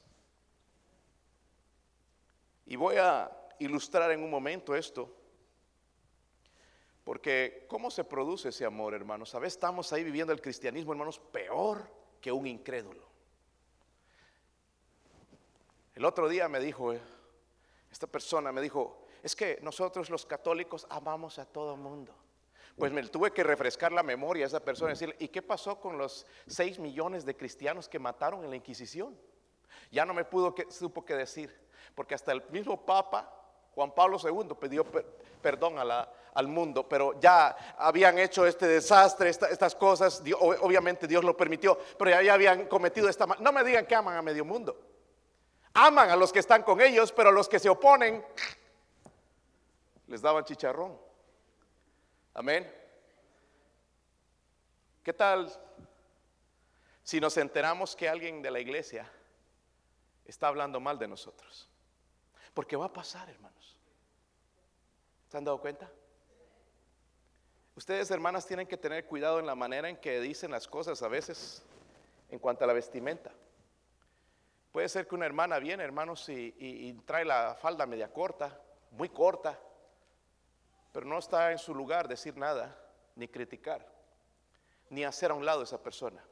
Y 2.70 2.76
voy 2.76 2.98
a 2.98 3.32
ilustrar 3.58 4.12
en 4.12 4.22
un 4.22 4.30
momento 4.30 4.76
esto. 4.76 5.12
Porque 7.04 7.66
¿cómo 7.68 7.90
se 7.90 8.04
produce 8.04 8.50
ese 8.50 8.64
amor, 8.64 8.94
hermanos? 8.94 9.34
A 9.34 9.40
veces 9.40 9.56
estamos 9.56 9.92
ahí 9.92 10.04
viviendo 10.04 10.32
el 10.32 10.40
cristianismo, 10.40 10.92
hermanos, 10.92 11.18
peor 11.18 11.82
que 12.22 12.32
un 12.32 12.46
incrédulo. 12.46 13.10
El 15.96 16.06
otro 16.06 16.30
día 16.30 16.48
me 16.48 16.60
dijo, 16.60 16.94
eh, 16.94 17.02
esta 17.92 18.06
persona 18.06 18.52
me 18.52 18.62
dijo, 18.62 19.04
es 19.24 19.36
que 19.36 19.58
nosotros 19.64 20.12
los 20.12 20.28
católicos 20.28 20.86
amamos 20.92 21.40
a 21.40 21.48
todo 21.48 21.76
mundo. 21.76 22.14
Pues 22.78 22.92
me 22.92 23.02
tuve 23.08 23.32
que 23.32 23.44
refrescar 23.44 23.92
la 23.92 24.04
memoria 24.04 24.46
a 24.46 24.48
esa 24.48 24.64
persona 24.64 24.92
y 24.92 24.94
decirle, 24.94 25.16
¿y 25.18 25.30
qué 25.30 25.42
pasó 25.42 25.80
con 25.80 25.98
los 25.98 26.28
6 26.46 26.78
millones 26.78 27.26
de 27.26 27.36
cristianos 27.36 27.90
que 27.90 27.98
mataron 27.98 28.44
en 28.44 28.52
la 28.52 28.58
Inquisición? 28.58 29.20
Ya 29.90 30.06
no 30.06 30.14
me 30.14 30.24
pudo 30.24 30.54
supo 30.70 31.04
qué 31.04 31.16
decir, 31.16 31.68
porque 31.96 32.16
hasta 32.16 32.32
el 32.32 32.44
mismo 32.50 32.86
Papa 32.86 33.40
Juan 33.76 33.92
Pablo 33.92 34.18
II 34.22 34.56
pidió 34.60 34.86
perdón 35.42 35.78
al 35.80 36.48
mundo, 36.48 36.88
pero 36.88 37.18
ya 37.20 37.76
habían 37.78 38.20
hecho 38.20 38.46
este 38.46 38.68
desastre, 38.68 39.30
estas 39.30 39.74
cosas, 39.76 40.22
obviamente 40.40 41.08
Dios 41.08 41.24
lo 41.24 41.38
permitió, 41.38 41.80
pero 41.98 42.22
ya, 42.22 42.34
habían 42.34 42.66
cometido 42.66 43.08
esta... 43.08 43.26
No 43.40 43.54
me 43.54 43.64
digan 43.64 43.86
que 43.86 43.96
aman 43.96 44.18
a 44.18 44.22
medio 44.22 44.44
mundo. 44.44 44.78
Aman 45.74 46.10
a 46.10 46.16
los 46.16 46.34
que 46.34 46.40
están 46.40 46.64
con 46.64 46.82
ellos, 46.82 47.12
pero 47.14 47.30
a 47.30 47.32
los 47.32 47.48
que 47.48 47.60
se 47.60 47.70
oponen 47.70 48.22
les 50.08 50.22
daban 50.22 50.44
chicharrón. 50.44 51.00
Amén. 52.34 52.70
¿Qué 55.04 55.14
tal 55.14 55.50
si 57.04 57.22
nos 57.22 57.38
enteramos 57.38 57.96
que 57.96 58.10
alguien 58.10 58.42
de 58.42 58.52
la 58.52 58.60
iglesia 58.60 59.10
está 60.26 60.48
hablando 60.48 60.80
mal 60.80 61.00
de 61.00 61.08
nosotros? 61.08 61.69
Porque 62.54 62.76
va 62.76 62.86
a 62.86 62.94
pasar, 62.94 63.30
hermanos. 63.30 63.78
¿Se 65.30 65.38
han 65.38 65.44
dado 65.44 65.60
cuenta? 65.62 65.90
Ustedes, 67.76 68.12
hermanas, 68.12 68.46
tienen 68.46 68.68
que 68.68 68.78
tener 68.78 69.06
cuidado 69.06 69.40
en 69.40 69.46
la 69.46 69.56
manera 69.56 69.88
en 69.88 69.98
que 69.98 70.20
dicen 70.20 70.52
las 70.52 70.68
cosas 70.68 71.02
a 71.02 71.08
veces 71.08 71.64
en 72.30 72.40
cuanto 72.40 72.64
a 72.64 72.68
la 72.68 72.74
vestimenta. 72.74 73.32
Puede 74.72 74.90
ser 74.90 75.08
que 75.08 75.16
una 75.16 75.26
hermana 75.26 75.60
viene, 75.60 75.84
hermanos, 75.84 76.28
y, 76.30 76.94
trae 77.06 77.26
la 77.26 77.56
falda 77.56 77.86
media 77.86 78.12
corta, 78.12 78.60
muy 78.92 79.10
corta, 79.10 79.58
pero 80.92 81.06
no 81.06 81.18
está 81.18 81.52
en 81.52 81.58
su 81.58 81.74
lugar 81.74 82.08
decir 82.08 82.36
nada, 82.38 82.78
ni 83.16 83.28
criticar, 83.28 83.88
ni 84.90 85.04
hacer 85.04 85.32
a 85.32 85.34
un 85.34 85.46
lado 85.46 85.62
a 85.62 85.64
esa 85.64 85.82
persona. 85.82 86.24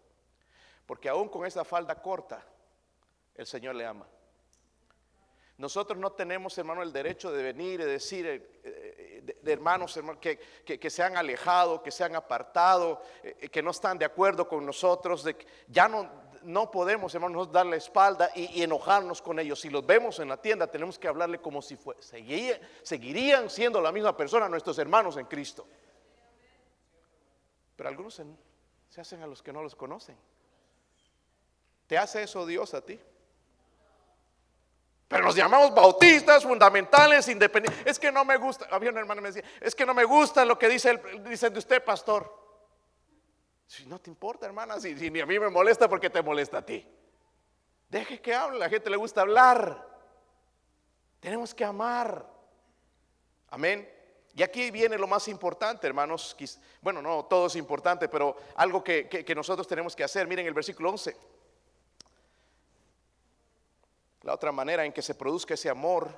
Porque 0.85 1.09
aún 1.09 1.29
con 1.29 1.45
esa 1.45 1.63
falda 1.63 2.01
corta, 2.01 2.43
el 3.35 3.45
Señor 3.45 3.75
le 3.75 3.85
ama. 3.85 4.07
Nosotros 5.57 5.97
no 5.97 6.11
tenemos, 6.11 6.55
hermano, 6.57 6.83
el 6.83 6.93
derecho 6.93 7.31
de 7.31 7.41
venir 7.41 7.81
y 7.81 7.85
decir, 7.85 8.27
eh, 8.27 8.47
eh, 8.63 9.35
de, 9.41 9.51
hermanos, 9.51 9.99
que, 10.21 10.89
se 10.89 11.03
han 11.03 11.17
alejado, 11.17 11.81
que 11.81 11.89
se 11.89 12.03
han 12.03 12.15
apartado, 12.15 13.01
eh, 13.23 13.49
que 13.49 13.63
no 13.63 13.71
están 13.71 13.97
de 13.97 14.05
acuerdo 14.05 14.47
con 14.47 14.63
nosotros, 14.63 15.25
ya 15.67 15.87
no, 15.87 16.07
no 16.43 16.69
podemos, 16.69 17.13
hermanos, 17.15 17.51
darle 17.51 17.77
espalda 17.77 18.29
y, 18.35 18.61
enojarnos 18.61 19.19
con 19.19 19.39
ellos. 19.39 19.59
Si 19.59 19.71
los 19.71 19.83
vemos 19.83 20.19
en 20.19 20.29
la 20.29 20.37
tienda, 20.39 20.67
tenemos 20.67 20.99
que 20.99 21.07
hablarle 21.07 21.39
como 21.39 21.63
si 21.63 21.75
fue, 21.75 21.95
seguirían 22.83 23.49
siendo 23.49 23.81
la 23.81 23.91
misma 23.91 24.15
persona 24.15 24.47
nuestros 24.47 24.77
hermanos 24.77 25.17
en 25.17 25.25
Cristo. 25.25 25.65
Pero 27.75 27.89
algunos 27.89 28.21
se 28.89 29.01
hacen 29.01 29.23
a 29.23 29.27
los 29.27 29.41
que 29.41 29.51
no 29.51 29.63
los 29.63 29.75
conocen. 29.75 30.17
¿Te 31.87 31.97
hace 31.97 32.21
eso 32.21 32.45
Dios 32.45 32.75
a 32.75 32.85
ti? 32.85 32.99
Pero 35.07 35.23
los 35.23 35.35
llamamos 35.35 35.73
bautistas, 35.73 36.43
fundamentales, 36.43 37.27
independientes. 37.29 37.87
Es 37.87 37.97
que 37.97 38.11
no 38.11 38.25
me 38.25 38.35
gusta, 38.37 38.67
había 38.69 38.89
una 38.89 38.99
hermana 38.99 39.19
que 39.19 39.23
me 39.23 39.31
decía, 39.31 39.49
es 39.61 39.73
que 39.73 39.85
no 39.85 39.93
me 39.93 40.03
gusta 40.03 40.43
lo 40.43 40.59
que 40.59 40.67
dice 40.67 40.89
el, 40.89 41.23
dicen 41.23 41.53
de 41.53 41.59
usted, 41.59 41.83
pastor. 41.83 42.45
Si 43.65 43.85
no 43.85 43.99
te 43.99 44.09
importa, 44.09 44.45
hermana, 44.45 44.79
si, 44.79 44.93
ni 44.93 45.19
a 45.19 45.25
mí 45.25 45.39
me 45.39 45.49
molesta 45.49 45.87
porque 45.87 46.09
te 46.09 46.21
molesta 46.21 46.57
a 46.57 46.65
ti. 46.65 46.85
Deje 47.89 48.21
que 48.21 48.35
hable, 48.35 48.59
la 48.59 48.69
gente 48.69 48.89
le 48.89 48.97
gusta 48.97 49.21
hablar. 49.21 49.85
Tenemos 51.21 51.53
que 51.55 51.63
amar. 51.63 52.25
Amén. 53.49 53.89
Y 54.35 54.43
aquí 54.43 54.71
viene 54.71 54.97
lo 54.97 55.07
más 55.07 55.29
importante, 55.29 55.87
hermanos. 55.87 56.35
Bueno, 56.81 57.01
no, 57.01 57.25
todo 57.25 57.47
es 57.47 57.55
importante, 57.55 58.09
pero 58.09 58.35
algo 58.55 58.83
que, 58.83 59.07
que 59.07 59.35
nosotros 59.35 59.67
tenemos 59.67 59.95
que 59.95 60.03
hacer. 60.03 60.27
Miren 60.27 60.45
el 60.47 60.53
versículo 60.53 60.89
11. 60.89 61.15
La 64.27 64.33
otra 64.33 64.51
manera 64.51 64.83
en 64.83 64.91
que 64.91 65.01
se 65.01 65.15
produzca 65.15 65.53
ese 65.53 65.69
amor. 65.69 66.09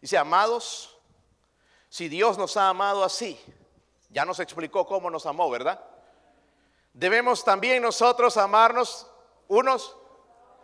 Dice, 0.00 0.16
amados, 0.16 0.96
si 1.88 2.08
Dios 2.08 2.38
nos 2.38 2.56
ha 2.56 2.68
amado 2.68 3.02
así, 3.02 3.36
ya 4.08 4.24
nos 4.24 4.38
explicó 4.38 4.86
cómo 4.86 5.10
nos 5.10 5.26
amó, 5.26 5.50
¿verdad? 5.50 5.84
Debemos 6.92 7.44
también 7.44 7.82
nosotros 7.82 8.36
amarnos 8.36 9.10
unos. 9.48 9.96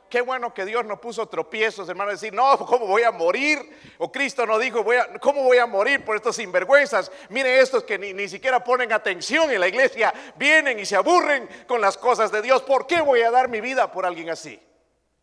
Qué 0.08 0.20
bueno 0.20 0.54
que 0.54 0.64
Dios 0.64 0.84
no 0.84 1.00
puso 1.00 1.26
tropiezos, 1.26 1.88
hermano, 1.88 2.12
decir, 2.12 2.32
no, 2.32 2.56
¿cómo 2.64 2.86
voy 2.86 3.02
a 3.02 3.10
morir? 3.10 3.58
O 3.98 4.12
Cristo 4.12 4.46
no 4.46 4.56
dijo, 4.56 4.84
voy 4.84 4.94
a, 4.94 5.18
¿cómo 5.18 5.42
voy 5.42 5.58
a 5.58 5.66
morir 5.66 6.04
por 6.04 6.14
estos 6.14 6.36
sinvergüenzas? 6.36 7.10
Miren 7.30 7.58
estos 7.58 7.82
que 7.82 7.98
ni, 7.98 8.12
ni 8.12 8.28
siquiera 8.28 8.62
ponen 8.62 8.92
atención 8.92 9.50
en 9.50 9.58
la 9.58 9.66
iglesia, 9.66 10.14
vienen 10.36 10.78
y 10.78 10.86
se 10.86 10.94
aburren 10.94 11.48
con 11.66 11.80
las 11.80 11.98
cosas 11.98 12.30
de 12.30 12.40
Dios. 12.42 12.62
¿Por 12.62 12.86
qué 12.86 13.00
voy 13.00 13.22
a 13.22 13.32
dar 13.32 13.48
mi 13.48 13.60
vida 13.60 13.90
por 13.90 14.06
alguien 14.06 14.30
así? 14.30 14.62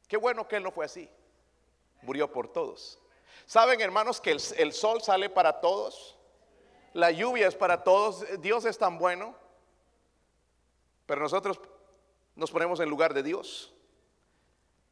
Qué 0.10 0.18
bueno 0.18 0.46
que 0.46 0.58
Él 0.58 0.64
no 0.64 0.72
fue 0.72 0.84
así 0.84 1.10
murió 2.08 2.32
por 2.32 2.48
todos. 2.48 3.00
¿Saben, 3.46 3.82
hermanos, 3.82 4.22
que 4.22 4.32
el, 4.32 4.74
sol 4.74 5.02
sale 5.02 5.30
para 5.30 5.60
todos? 5.60 6.18
La 6.94 7.12
lluvia 7.12 7.48
es 7.48 7.56
para 7.56 7.84
todos. 7.84 8.26
Dios 8.40 8.64
es 8.64 8.78
tan 8.78 8.98
bueno. 8.98 9.36
Pero 11.06 11.22
nosotros 11.22 11.60
nos 12.36 12.50
ponemos 12.50 12.80
en 12.80 12.90
lugar 12.90 13.14
de 13.14 13.24
Dios. 13.24 13.74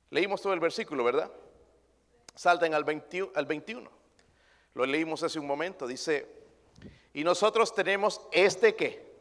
Leímos 0.10 0.42
todo 0.42 0.54
el 0.54 0.60
versículo, 0.60 1.06
¿verdad? 1.06 1.32
Salten 2.36 2.74
al, 2.74 2.86
al 3.36 3.46
21. 3.46 3.90
Lo 4.74 4.86
leímos 4.86 5.24
hace 5.24 5.40
un 5.40 5.48
momento. 5.48 5.88
Dice, 5.88 6.28
Y 7.14 7.24
nosotros 7.24 7.74
tenemos 7.74 8.22
este 8.34 8.76
que. 8.76 9.16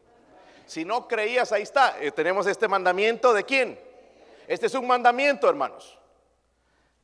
Si 0.65 0.83
no 0.83 1.07
creías, 1.07 1.53
ahí 1.53 1.63
está. 1.63 1.97
Eh, 2.01 2.11
tenemos 2.11 2.45
este 2.45 2.67
mandamiento 2.67 3.33
de 3.33 3.45
quién. 3.45 3.79
Este 4.47 4.65
es 4.65 4.73
un 4.73 4.85
mandamiento, 4.85 5.47
hermanos. 5.47 5.97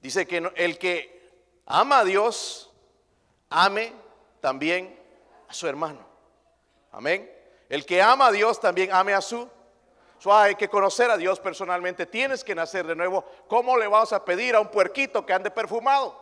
Dice 0.01 0.27
que 0.27 0.51
el 0.55 0.77
que 0.79 1.31
ama 1.65 1.99
a 1.99 2.03
Dios, 2.03 2.71
ame 3.49 3.93
también 4.39 4.99
a 5.47 5.53
su 5.53 5.67
hermano. 5.67 5.99
Amén. 6.91 7.31
El 7.69 7.85
que 7.85 8.01
ama 8.01 8.27
a 8.27 8.31
Dios 8.31 8.59
también 8.59 8.91
ame 8.91 9.13
a 9.13 9.21
su. 9.21 9.47
So, 10.17 10.33
hay 10.33 10.55
que 10.55 10.67
conocer 10.67 11.09
a 11.09 11.17
Dios 11.17 11.39
personalmente. 11.39 12.05
Tienes 12.05 12.43
que 12.43 12.53
nacer 12.53 12.85
de 12.85 12.95
nuevo. 12.95 13.25
¿Cómo 13.47 13.77
le 13.77 13.87
vas 13.87 14.13
a 14.13 14.23
pedir 14.23 14.55
a 14.55 14.59
un 14.59 14.67
puerquito 14.67 15.25
que 15.25 15.33
ande 15.33 15.49
perfumado? 15.49 16.19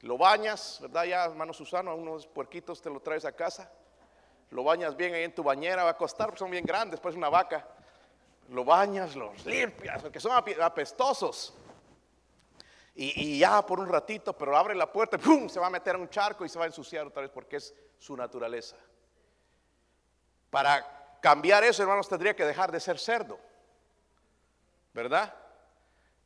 Lo 0.00 0.18
bañas, 0.18 0.78
¿verdad? 0.82 1.04
Ya, 1.04 1.24
hermano 1.24 1.52
Susano, 1.52 1.92
a 1.92 1.94
unos 1.94 2.26
puerquitos 2.26 2.82
te 2.82 2.90
lo 2.90 3.00
traes 3.00 3.24
a 3.24 3.32
casa. 3.32 3.70
Lo 4.50 4.64
bañas 4.64 4.96
bien 4.96 5.14
ahí 5.14 5.22
en 5.22 5.34
tu 5.34 5.42
bañera, 5.42 5.84
va 5.84 5.90
a 5.90 5.96
costar, 5.96 6.26
porque 6.26 6.40
son 6.40 6.50
bien 6.50 6.64
grandes, 6.64 7.00
pues 7.00 7.14
una 7.14 7.30
vaca. 7.30 7.66
Lo 8.48 8.64
bañas, 8.64 9.16
los 9.16 9.46
limpias, 9.46 10.02
porque 10.02 10.20
son 10.20 10.32
apestosos. 10.32 11.54
Y, 12.94 13.38
ya 13.38 13.64
por 13.64 13.80
un 13.80 13.88
ratito, 13.88 14.36
pero 14.36 14.56
abre 14.56 14.74
la 14.74 14.90
puerta, 14.90 15.16
¡pum! 15.16 15.48
se 15.48 15.58
va 15.58 15.68
a 15.68 15.70
meter 15.70 15.94
en 15.94 16.02
un 16.02 16.10
charco 16.10 16.44
y 16.44 16.48
se 16.48 16.58
va 16.58 16.64
a 16.64 16.68
ensuciar 16.68 17.06
otra 17.06 17.22
vez 17.22 17.30
porque 17.30 17.56
es 17.56 17.74
su 17.98 18.16
naturaleza. 18.16 18.76
Para 20.50 21.18
cambiar 21.20 21.64
eso, 21.64 21.82
hermanos, 21.82 22.08
tendría 22.08 22.36
que 22.36 22.44
dejar 22.44 22.70
de 22.70 22.80
ser 22.80 22.98
cerdo. 22.98 23.38
¿Verdad? 24.92 25.34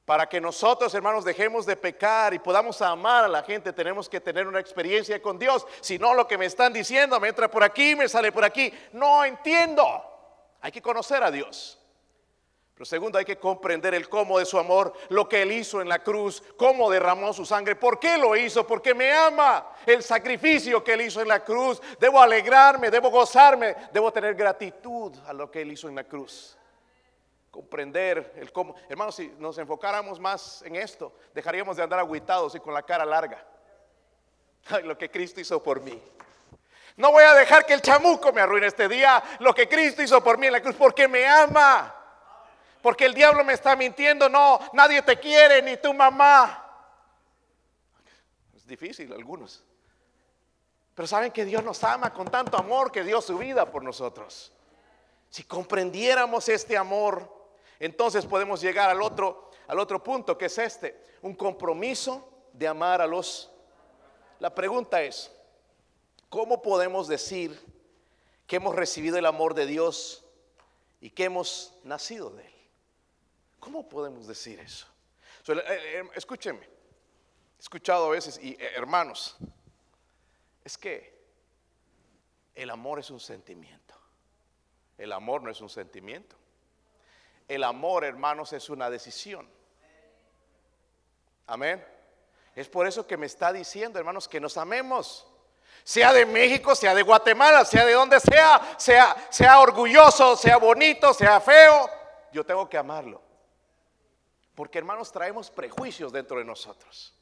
Para 0.05 0.29
que 0.29 0.40
nosotros, 0.40 0.92
hermanos, 0.94 1.24
dejemos 1.24 1.66
de 1.66 1.76
pecar 1.76 2.35
y 2.35 2.40
podamos 2.40 2.83
amar 2.83 3.24
a 3.24 3.29
la 3.29 3.42
gente, 3.44 3.72
tenemos 3.72 4.09
que 4.09 4.20
tener 4.20 4.48
una 4.48 4.59
experiencia 4.59 5.22
con 5.22 5.38
Dios. 5.38 5.66
Si 5.81 5.98
no, 5.98 6.14
lo 6.14 6.26
que 6.26 6.38
me 6.38 6.46
están 6.46 6.72
diciendo 6.72 7.20
me 7.20 7.29
entra 7.29 7.48
por 7.48 7.62
aquí, 7.62 7.94
me 7.94 8.09
sale 8.09 8.33
por 8.33 8.44
aquí. 8.44 8.72
No 8.92 9.24
entiendo. 9.24 9.85
Hay 10.61 10.72
que 10.72 10.83
conocer 10.83 11.22
a 11.22 11.31
Dios. 11.31 11.79
Pero 12.76 12.84
segundo, 12.84 13.16
hay 13.16 13.24
que 13.24 13.38
comprender 13.38 13.94
el 13.94 14.06
cómo 14.06 14.38
de 14.38 14.44
su 14.44 14.58
amor, 14.58 14.92
lo 15.08 15.26
que 15.26 15.40
Él 15.40 15.50
hizo 15.50 15.80
en 15.80 15.88
la 15.88 16.02
cruz, 16.02 16.42
cómo 16.58 16.90
derramó 16.90 17.32
su 17.32 17.46
sangre, 17.46 17.74
por 17.74 17.98
qué 17.98 18.18
lo 18.18 18.36
hizo, 18.36 18.66
porque 18.66 18.94
me 18.94 19.10
ama, 19.10 19.72
el 19.86 20.02
sacrificio 20.02 20.84
que 20.84 20.92
Él 20.92 21.00
hizo 21.00 21.22
en 21.22 21.28
la 21.28 21.42
cruz. 21.42 21.80
Debo 21.98 22.20
alegrarme, 22.20 22.90
debo 22.90 23.08
gozarme, 23.08 23.74
debo 23.94 24.12
tener 24.12 24.34
gratitud 24.34 25.10
a 25.26 25.32
lo 25.32 25.50
que 25.50 25.62
Él 25.62 25.72
hizo 25.72 25.88
en 25.88 25.94
la 25.94 26.04
cruz 26.04 26.58
comprender 27.56 28.34
el 28.36 28.52
cómo. 28.52 28.74
Hermanos, 28.86 29.14
si 29.14 29.28
nos 29.38 29.56
enfocáramos 29.56 30.20
más 30.20 30.60
en 30.60 30.76
esto, 30.76 31.14
dejaríamos 31.32 31.78
de 31.78 31.84
andar 31.84 31.98
aguitados 31.98 32.54
y 32.54 32.60
con 32.60 32.74
la 32.74 32.82
cara 32.82 33.06
larga. 33.06 33.42
Ay, 34.68 34.82
lo 34.82 34.98
que 34.98 35.10
Cristo 35.10 35.40
hizo 35.40 35.62
por 35.62 35.80
mí. 35.80 35.98
No 36.96 37.12
voy 37.12 37.24
a 37.24 37.32
dejar 37.32 37.64
que 37.64 37.72
el 37.72 37.80
chamuco 37.80 38.30
me 38.30 38.42
arruine 38.42 38.66
este 38.66 38.88
día. 38.88 39.22
Lo 39.38 39.54
que 39.54 39.66
Cristo 39.66 40.02
hizo 40.02 40.22
por 40.22 40.36
mí 40.36 40.48
en 40.48 40.52
la 40.52 40.60
cruz, 40.60 40.76
porque 40.76 41.08
me 41.08 41.26
ama. 41.26 41.95
Porque 42.87 43.07
el 43.07 43.14
diablo 43.14 43.42
me 43.42 43.53
está 43.53 43.75
mintiendo. 43.75 44.29
No, 44.29 44.61
nadie 44.72 45.03
te 45.03 45.18
quiere, 45.18 45.61
ni 45.61 45.77
tu 45.77 45.92
mamá. 45.92 46.64
Es 48.55 48.64
difícil, 48.64 49.12
algunos. 49.12 49.64
Pero 50.94 51.09
saben 51.09 51.33
que 51.33 51.44
Dios 51.44 51.64
nos 51.64 51.83
ama 51.83 52.12
con 52.12 52.29
tanto 52.29 52.57
amor 52.57 52.92
que 52.92 53.03
dio 53.03 53.20
su 53.20 53.38
vida 53.38 53.68
por 53.68 53.83
nosotros. 53.83 54.53
Si 55.31 55.42
comprendiéramos 55.42 56.49
este 56.49 56.77
amor, 56.77 57.29
entonces 57.81 58.25
podemos 58.25 58.61
llegar 58.61 58.88
al 58.88 59.03
otro, 59.03 59.51
al 59.66 59.81
otro 59.81 60.01
punto 60.01 60.38
que 60.38 60.44
es 60.44 60.57
este, 60.57 60.96
un 61.22 61.35
compromiso 61.35 62.29
de 62.53 62.68
amar 62.68 63.03
a 63.03 63.09
los... 63.09 63.51
La 64.38 64.55
pregunta 64.55 65.03
es, 65.03 65.33
¿cómo 66.29 66.62
podemos 66.62 67.09
decir 67.09 67.61
que 68.46 68.55
hemos 68.55 68.77
recibido 68.77 69.18
el 69.18 69.27
amor 69.27 69.55
de 69.55 69.66
Dios 69.66 70.25
y 71.01 71.11
que 71.11 71.25
hemos 71.25 71.75
nacido 71.83 72.31
de 72.31 72.46
Él? 72.46 72.55
¿Cómo 73.66 73.88
podemos 73.88 74.29
decir 74.29 74.61
eso? 74.61 74.87
Eh, 75.48 76.09
escúchenme, 76.14 76.64
he 76.64 77.61
escuchado 77.61 78.07
a 78.07 78.11
veces, 78.11 78.38
y 78.40 78.50
eh, 78.52 78.70
hermanos, 78.76 79.37
es 80.62 80.79
que 80.79 81.20
el 82.55 82.70
amor 82.70 83.00
es 83.00 83.11
un 83.11 83.18
sentimiento. 83.18 83.96
El 84.96 85.12
amor 85.12 85.42
no 85.42 85.50
es 85.50 85.61
un 85.61 85.68
sentimiento. 85.68 86.37
El 87.48 87.64
amor, 87.64 88.05
hermanos, 88.05 88.52
es 88.52 88.70
una 88.70 88.88
decisión. 88.88 89.50
Amén. 91.48 91.85
Es 92.55 92.68
por 92.68 92.87
eso 92.87 93.05
que 93.05 93.16
me 93.16 93.26
está 93.26 93.52
diciendo, 93.52 93.98
hermanos, 93.98 94.29
que 94.29 94.38
nos 94.38 94.57
amemos. 94.57 95.26
Sea 95.83 96.12
de 96.12 96.24
México, 96.24 96.76
sea 96.76 96.94
de 96.94 97.02
Guatemala, 97.02 97.64
sea 97.64 97.85
de 97.85 97.94
donde 97.94 98.20
sea, 98.20 98.76
sea, 98.79 99.26
sea 99.29 99.59
orgulloso, 99.59 100.37
sea 100.37 100.57
bonito, 100.57 101.12
sea 101.12 101.40
feo, 101.40 101.90
yo 102.31 102.46
tengo 102.46 102.68
que 102.68 102.79
amarlo. 102.79 103.25
Porque 104.56 104.78
hermanos, 104.78 105.12
traemos 105.12 105.50
prejuicios 105.50 106.10
dentro 106.10 106.38
de 106.38 106.44
nosotros. 106.44 107.14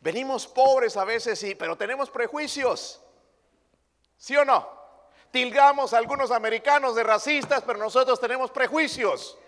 Venimos 0.00 0.46
pobres 0.46 0.96
a 0.96 1.04
veces, 1.04 1.38
sí, 1.38 1.54
pero 1.54 1.78
tenemos 1.78 2.10
prejuicios. 2.10 3.00
¿Sí 4.18 4.36
o 4.36 4.44
no? 4.44 4.68
Tilgamos 5.30 5.94
a 5.94 5.98
algunos 5.98 6.32
americanos 6.32 6.96
de 6.96 7.04
racistas, 7.04 7.62
pero 7.62 7.78
nosotros 7.78 8.20
tenemos 8.20 8.50
prejuicios. 8.50 9.38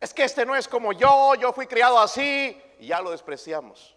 Es 0.00 0.12
que 0.12 0.24
este 0.24 0.44
no 0.44 0.56
es 0.56 0.66
como 0.66 0.92
yo, 0.92 1.36
yo 1.36 1.52
fui 1.52 1.68
criado 1.68 1.98
así 2.00 2.60
y 2.80 2.88
ya 2.88 3.00
lo 3.00 3.12
despreciamos. 3.12 3.96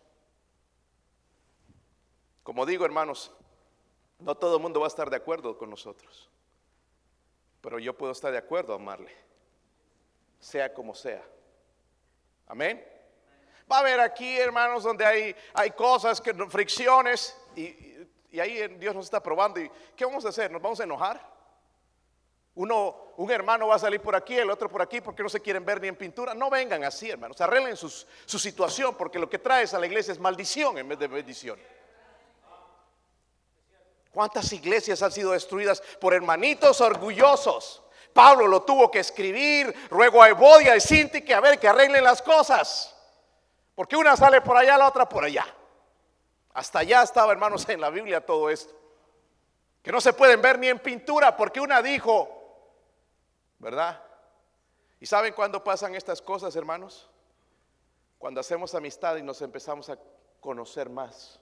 Como 2.44 2.68
digo, 2.68 2.86
hermanos, 2.86 3.32
no 4.20 4.36
todo 4.36 4.58
el 4.58 4.62
mundo 4.62 4.80
va 4.80 4.86
a 4.86 4.90
estar 4.90 5.10
de 5.10 5.18
acuerdo 5.18 5.58
con 5.58 5.72
nosotros, 5.72 6.30
pero 7.62 7.80
yo 7.80 7.98
puedo 7.98 8.12
estar 8.12 8.32
de 8.32 8.38
acuerdo 8.38 8.74
a 8.74 8.76
amarle, 8.76 9.12
sea 10.40 10.72
como 10.72 10.94
sea. 10.94 11.24
Amén. 12.50 12.86
Va 13.72 13.78
a 13.78 13.80
haber 13.80 14.00
aquí, 14.00 14.38
hermanos, 14.38 14.84
donde 14.84 15.06
hay, 15.06 15.36
hay 15.54 15.72
cosas, 15.72 16.20
que, 16.20 16.34
fricciones, 16.50 17.38
y, 17.56 18.08
y 18.32 18.40
ahí 18.40 18.68
Dios 18.80 18.96
nos 18.96 19.06
está 19.06 19.22
probando. 19.22 19.60
¿Y 19.60 19.72
qué 19.96 20.04
vamos 20.04 20.26
a 20.26 20.30
hacer? 20.30 20.52
¿Nos 20.52 20.62
vamos 20.62 20.80
a 20.80 20.84
enojar? 20.84 21.40
Uno, 22.56 23.14
un 23.18 23.30
hermano 23.32 23.68
va 23.68 23.76
a 23.76 23.80
salir 23.80 24.02
por 24.02 24.16
aquí, 24.16 24.36
el 24.36 24.50
otro 24.50 24.68
por 24.68 24.82
aquí, 24.82 25.00
porque 25.00 25.22
no 25.22 25.30
se 25.30 25.40
quieren 25.40 25.64
ver 25.64 25.80
ni 25.80 25.88
en 25.88 25.96
pintura. 25.96 26.34
No 26.34 26.50
vengan 26.50 26.84
así, 26.84 27.12
hermanos. 27.12 27.40
Arreglen 27.40 27.78
su 27.78 28.40
situación, 28.40 28.96
porque 28.96 29.20
lo 29.20 29.30
que 29.30 29.38
traes 29.38 29.74
a 29.76 29.80
la 29.80 29.86
iglesia 29.86 30.12
es 30.12 30.20
maldición 30.20 30.78
en 30.80 30.90
vez 30.90 30.98
de 30.98 31.08
bendición. 31.08 31.60
¿Cuántas 34.12 34.52
iglesias 34.52 35.04
han 35.04 35.12
sido 35.12 35.32
destruidas 35.32 35.82
por 36.02 36.16
hermanitos 36.16 36.82
orgullosos? 36.82 37.84
Pablo 38.14 38.48
lo 38.48 38.64
tuvo 38.64 38.90
que 38.90 39.00
escribir, 39.00 39.74
ruego 39.90 40.22
a 40.22 40.30
Evodia 40.30 40.76
y 40.76 40.82
Sinti 40.82 41.22
que 41.22 41.34
a 41.34 41.40
ver 41.40 41.60
que 41.60 41.68
arreglen 41.68 42.04
las 42.04 42.22
cosas. 42.22 42.96
Porque 43.76 43.96
una 43.96 44.18
sale 44.18 44.42
por 44.42 44.58
allá, 44.58 44.78
la 44.78 44.88
otra 44.88 45.08
por 45.08 45.24
allá. 45.24 45.46
Hasta 46.54 46.80
allá 46.80 47.04
estaba, 47.04 47.32
hermanos, 47.32 47.68
en 47.70 47.80
la 47.80 47.90
Biblia 47.90 48.26
todo 48.26 48.50
esto. 48.50 48.74
Que 49.82 49.92
no 49.92 50.02
se 50.02 50.14
pueden 50.14 50.42
ver 50.42 50.60
ni 50.60 50.68
en 50.68 50.80
pintura, 50.80 51.38
porque 51.38 51.62
una 51.62 51.82
dijo, 51.82 52.28
¿verdad? 53.60 54.04
¿Y 55.00 55.06
saben 55.06 55.34
cuándo 55.34 55.64
pasan 55.64 55.96
estas 55.96 56.22
cosas, 56.22 56.56
hermanos? 56.56 57.10
Cuando 58.18 58.42
hacemos 58.42 58.76
amistad 58.76 59.16
y 59.16 59.24
nos 59.24 59.42
empezamos 59.42 59.90
a 59.90 59.98
conocer 60.42 60.90
más 60.90 61.40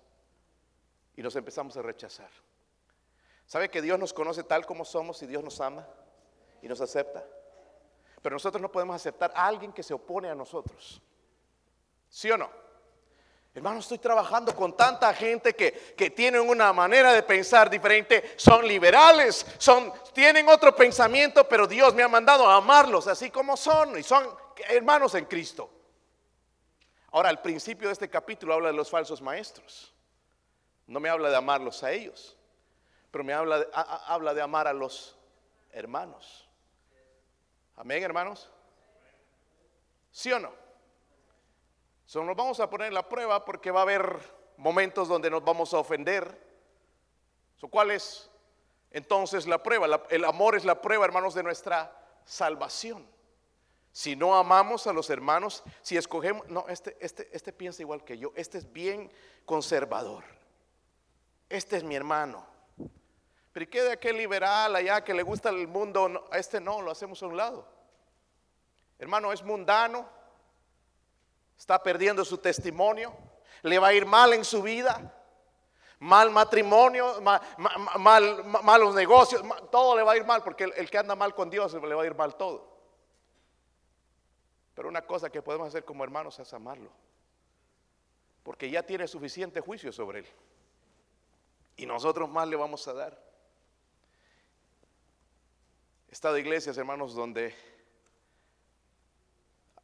y 1.16 1.24
nos 1.24 1.36
empezamos 1.36 1.76
a 1.78 1.82
rechazar. 1.82 2.30
¿Sabe 3.48 3.70
que 3.70 3.82
Dios 3.82 3.98
nos 3.98 4.14
conoce 4.14 4.44
tal 4.44 4.66
como 4.66 4.86
somos 4.86 5.24
y 5.24 5.26
Dios 5.26 5.44
nos 5.44 5.60
ama 5.60 5.88
y 6.62 6.68
nos 6.68 6.82
acepta? 6.82 7.24
Pero 8.22 8.36
nosotros 8.36 8.62
no 8.62 8.72
podemos 8.72 8.96
aceptar 8.96 9.32
a 9.36 9.48
alguien 9.48 9.72
que 9.72 9.84
se 9.84 9.94
opone 9.94 10.30
a 10.30 10.36
nosotros. 10.36 11.02
¿Sí 12.10 12.30
o 12.32 12.38
no? 12.38 12.50
Hermano, 13.54 13.80
estoy 13.80 13.98
trabajando 13.98 14.56
con 14.56 14.78
tanta 14.78 15.12
gente 15.16 15.56
que, 15.56 15.96
que 15.98 16.12
tienen 16.12 16.48
una 16.48 16.72
manera 16.74 17.12
de 17.12 17.24
pensar 17.24 17.70
diferente, 17.72 18.36
son 18.36 18.68
liberales, 18.68 19.46
son, 19.58 19.92
tienen 20.14 20.48
otro 20.48 20.76
pensamiento, 20.76 21.48
pero 21.48 21.66
Dios 21.66 21.96
me 21.96 22.04
ha 22.04 22.08
mandado 22.08 22.48
a 22.48 22.58
amarlos 22.58 23.08
así 23.08 23.32
como 23.32 23.58
son 23.58 23.98
y 23.98 24.04
son 24.04 24.28
hermanos 24.70 25.16
en 25.16 25.26
Cristo. 25.26 25.72
Ahora, 27.12 27.30
al 27.30 27.42
principio 27.42 27.88
de 27.88 27.94
este 27.94 28.10
capítulo 28.10 28.54
habla 28.54 28.68
de 28.68 28.76
los 28.76 28.90
falsos 28.90 29.22
maestros. 29.22 29.94
No 30.86 31.00
me 31.00 31.10
habla 31.10 31.30
de 31.30 31.36
amarlos 31.36 31.84
a 31.84 31.92
ellos, 31.92 32.38
pero 33.12 33.24
me 33.24 33.34
habla 33.34 33.60
de, 33.60 33.68
habla 33.74 34.34
de 34.34 34.42
amar 34.42 34.68
a 34.68 34.74
los 34.74 35.18
hermanos. 35.72 36.47
Amén, 37.78 38.04
hermanos. 38.04 38.50
¿Sí 40.12 40.32
o 40.32 40.40
no? 40.40 40.52
So, 42.06 42.24
nos 42.24 42.36
vamos 42.36 42.60
a 42.60 42.70
poner 42.70 42.92
la 42.92 43.08
prueba 43.08 43.46
porque 43.46 43.70
va 43.70 43.82
a 43.82 43.84
haber 43.84 44.20
momentos 44.58 45.08
donde 45.08 45.30
nos 45.30 45.44
vamos 45.44 45.74
a 45.74 45.78
ofender. 45.78 46.46
¿Cuál 47.70 47.92
es 47.92 48.30
entonces 48.92 49.46
la 49.48 49.62
prueba? 49.62 50.04
el 50.10 50.26
amor 50.26 50.56
es 50.56 50.66
la 50.66 50.82
prueba, 50.82 51.06
hermanos, 51.06 51.36
de 51.36 51.44
nuestra 51.44 51.96
salvación. 52.26 53.08
Si 53.92 54.16
no 54.16 54.36
amamos 54.36 54.88
a 54.88 54.94
los 54.94 55.10
hermanos, 55.10 55.64
si 55.82 55.98
escogemos, 55.98 56.48
no, 56.48 56.68
este, 56.70 56.98
este, 57.00 57.30
este 57.36 57.52
piensa 57.52 57.82
igual 57.82 58.04
que 58.04 58.18
yo, 58.18 58.32
este 58.36 58.58
es 58.58 58.72
bien 58.72 59.12
conservador. 59.46 60.24
Este 61.50 61.78
es 61.78 61.84
mi 61.84 61.96
hermano. 61.96 62.46
Pero 63.58 63.64
¿y 63.64 63.70
qué 63.70 63.82
de 63.82 63.94
aquel 63.94 64.18
liberal 64.18 64.76
allá 64.76 65.04
que 65.04 65.16
le 65.16 65.24
gusta 65.24 65.50
el 65.50 65.68
mundo? 65.68 66.28
a 66.30 66.38
este 66.38 66.62
no, 66.62 66.80
lo 66.80 66.92
hacemos 66.92 67.24
a 67.24 67.26
un 67.26 67.38
lado. 67.38 67.68
Hermano, 69.00 69.34
es 69.34 69.42
mundano, 69.42 70.08
está 71.58 71.82
perdiendo 71.82 72.24
su 72.24 72.38
testimonio, 72.38 73.18
le 73.64 73.80
va 73.80 73.88
a 73.88 73.94
ir 73.96 74.06
mal 74.06 74.32
en 74.34 74.46
su 74.46 74.62
vida, 74.62 75.12
mal 75.98 76.30
matrimonio, 76.30 77.20
mal, 77.20 78.44
malos 78.44 78.94
negocios, 78.94 79.42
todo 79.72 79.98
le 79.98 80.04
va 80.04 80.12
a 80.12 80.18
ir 80.18 80.24
mal, 80.24 80.44
porque 80.44 80.66
el, 80.66 80.88
que 80.88 81.00
anda 81.00 81.16
mal 81.16 81.34
con 81.34 81.50
Dios 81.50 81.74
le 81.74 81.96
va 81.96 82.04
a 82.04 82.06
ir 82.06 82.14
mal 82.14 82.36
todo. 82.36 82.78
Pero 84.76 84.88
una 84.88 85.02
cosa 85.02 85.32
que 85.32 85.42
podemos 85.42 85.70
hacer 85.70 85.84
como 85.84 86.04
hermanos 86.04 86.38
es 86.38 86.54
amarlo, 86.54 86.92
porque 88.44 88.70
ya 88.70 88.84
tiene 88.84 89.08
suficiente 89.08 89.62
juicio 89.62 89.92
sobre 89.92 90.20
él. 90.20 90.28
Y 91.76 91.88
nosotros 91.88 92.30
más 92.30 92.48
le 92.48 92.56
vamos 92.56 92.88
a 92.88 92.94
dar. 92.94 93.27
Estado 96.10 96.38
en 96.38 96.46
iglesias, 96.46 96.78
hermanos, 96.78 97.14
donde 97.14 97.54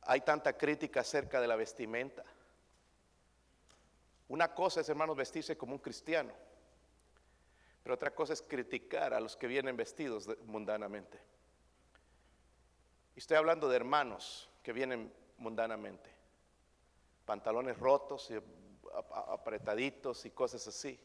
hay 0.04 0.22
tanta 0.22 0.58
crítica 0.58 1.02
acerca 1.02 1.42
de 1.42 1.48
la 1.48 1.56
vestimenta. 1.56 2.24
Una 4.30 4.54
cosa 4.54 4.82
es, 4.82 4.90
hermanos, 4.90 5.18
vestirse 5.18 5.58
como 5.58 5.74
un 5.74 5.80
cristiano, 5.80 6.32
pero 7.84 7.96
otra 7.96 8.16
cosa 8.16 8.34
es 8.34 8.42
criticar 8.42 9.14
a 9.14 9.20
los 9.20 9.36
que 9.36 9.48
vienen 9.48 9.76
vestidos 9.76 10.30
mundanamente. 10.46 11.20
Y 13.16 13.20
estoy 13.20 13.38
hablando 13.38 13.68
de 13.68 13.76
hermanos 13.76 14.50
que 14.64 14.72
vienen 14.72 15.14
mundanamente, 15.38 16.10
pantalones 17.26 17.78
rotos 17.78 18.32
y 18.32 18.42
apretaditos 19.28 20.26
y 20.26 20.32
cosas 20.32 20.66
así. 20.68 20.98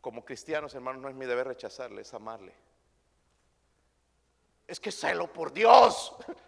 Como 0.00 0.24
cristianos, 0.24 0.74
hermanos, 0.74 1.02
no 1.02 1.08
es 1.08 1.14
mi 1.14 1.26
deber 1.26 1.46
rechazarle, 1.46 2.02
es 2.02 2.14
amarle. 2.14 2.67
Es 4.68 4.78
que 4.78 4.92
celo 4.92 5.32
por 5.32 5.52
Dios. 5.52 6.14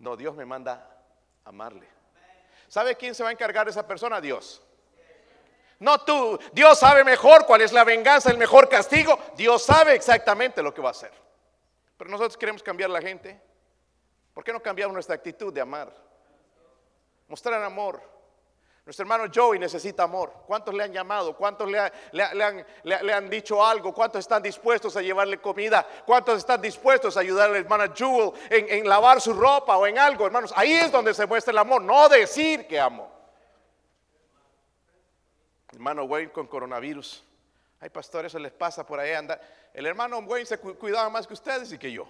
No, 0.00 0.16
Dios 0.16 0.34
me 0.34 0.46
manda 0.46 0.88
amarle. 1.44 1.86
¿Sabe 2.68 2.96
quién 2.96 3.14
se 3.14 3.22
va 3.22 3.28
a 3.28 3.32
encargar 3.32 3.66
de 3.66 3.70
esa 3.70 3.86
persona? 3.86 4.18
Dios. 4.18 4.62
No 5.78 5.98
tú. 5.98 6.38
Dios 6.52 6.78
sabe 6.78 7.04
mejor 7.04 7.44
cuál 7.44 7.60
es 7.60 7.70
la 7.70 7.84
venganza, 7.84 8.30
el 8.30 8.38
mejor 8.38 8.70
castigo. 8.70 9.18
Dios 9.36 9.62
sabe 9.62 9.94
exactamente 9.94 10.62
lo 10.62 10.72
que 10.72 10.80
va 10.80 10.88
a 10.88 10.92
hacer. 10.92 11.12
Pero 11.98 12.08
nosotros 12.08 12.38
queremos 12.38 12.62
cambiar 12.62 12.88
la 12.88 13.02
gente. 13.02 13.38
¿Por 14.32 14.42
qué 14.42 14.54
no 14.54 14.62
cambiamos 14.62 14.94
nuestra 14.94 15.16
actitud 15.16 15.52
de 15.52 15.60
amar? 15.60 15.92
Mostrar 17.28 17.62
amor. 17.62 18.00
Nuestro 18.84 19.04
hermano 19.04 19.30
Joey 19.32 19.58
necesita 19.58 20.04
amor. 20.04 20.32
¿Cuántos 20.46 20.74
le 20.74 20.82
han 20.82 20.92
llamado? 20.92 21.36
¿Cuántos 21.36 21.70
le, 21.70 21.78
han, 23.12 23.30
dicho 23.30 23.64
algo? 23.64 23.92
¿Cuántos 23.92 24.20
están 24.20 24.42
dispuestos 24.42 24.96
a 24.96 25.02
llevarle 25.02 25.40
comida? 25.40 25.86
¿Cuántos 26.06 26.38
están 26.38 26.60
dispuestos 26.60 27.16
a 27.16 27.20
ayudar 27.20 27.50
a 27.50 27.52
la 27.52 27.58
hermana 27.58 27.92
Jewel 27.94 28.32
en, 28.48 28.88
lavar 28.88 29.20
su 29.20 29.34
ropa 29.34 29.76
o 29.76 29.86
en 29.86 29.98
algo, 29.98 30.26
hermanos? 30.26 30.52
Ahí 30.56 30.72
es 30.72 30.90
donde 30.90 31.12
se 31.12 31.26
muestra 31.26 31.52
el 31.52 31.58
amor, 31.58 31.82
no 31.82 32.08
decir 32.08 32.66
que 32.66 32.80
amo. 32.80 33.10
Hermano 35.72 36.04
Wayne 36.04 36.32
con 36.32 36.46
coronavirus. 36.46 37.24
Hay 37.80 37.90
pastores, 37.90 38.32
se 38.32 38.40
les 38.40 38.52
pasa 38.52 38.86
por 38.86 38.98
ahí 38.98 39.12
anda. 39.12 39.40
El 39.74 39.86
hermano 39.86 40.18
Wayne 40.18 40.46
se 40.46 40.58
cuidaba 40.58 41.08
más 41.10 41.26
que 41.26 41.34
ustedes 41.34 41.70
y 41.72 41.78
que 41.78 41.92
yo. 41.92 42.08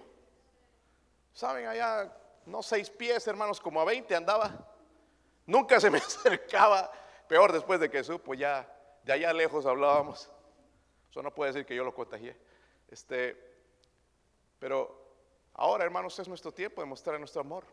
Saben, 1.33 1.67
allá, 1.67 2.13
no 2.47 2.63
seis 2.63 2.89
pies, 2.89 3.27
hermanos, 3.27 3.61
como 3.61 3.81
a 3.81 3.85
20 3.85 4.15
andaba. 4.15 4.70
Nunca 5.51 5.81
se 5.81 5.91
me 5.91 5.99
acercaba, 6.07 6.93
peor 7.27 7.53
después 7.53 7.81
de 7.81 7.91
que 7.91 8.05
supo, 8.05 8.35
ya 8.35 8.73
de 9.03 9.13
allá 9.13 9.33
lejos 9.33 9.67
hablábamos. 9.67 10.31
Eso 11.11 11.23
no 11.23 11.35
puede 11.35 11.53
decir 11.53 11.67
que 11.67 11.75
yo 11.75 11.83
lo 11.83 11.93
contagié. 11.93 12.37
Este, 12.89 13.37
pero 14.61 14.97
ahora, 15.55 15.83
hermanos, 15.85 16.17
es 16.21 16.29
nuestro 16.29 16.53
tiempo 16.53 16.81
de 16.81 16.87
mostrar 16.87 17.19
nuestro 17.19 17.41
amor. 17.41 17.65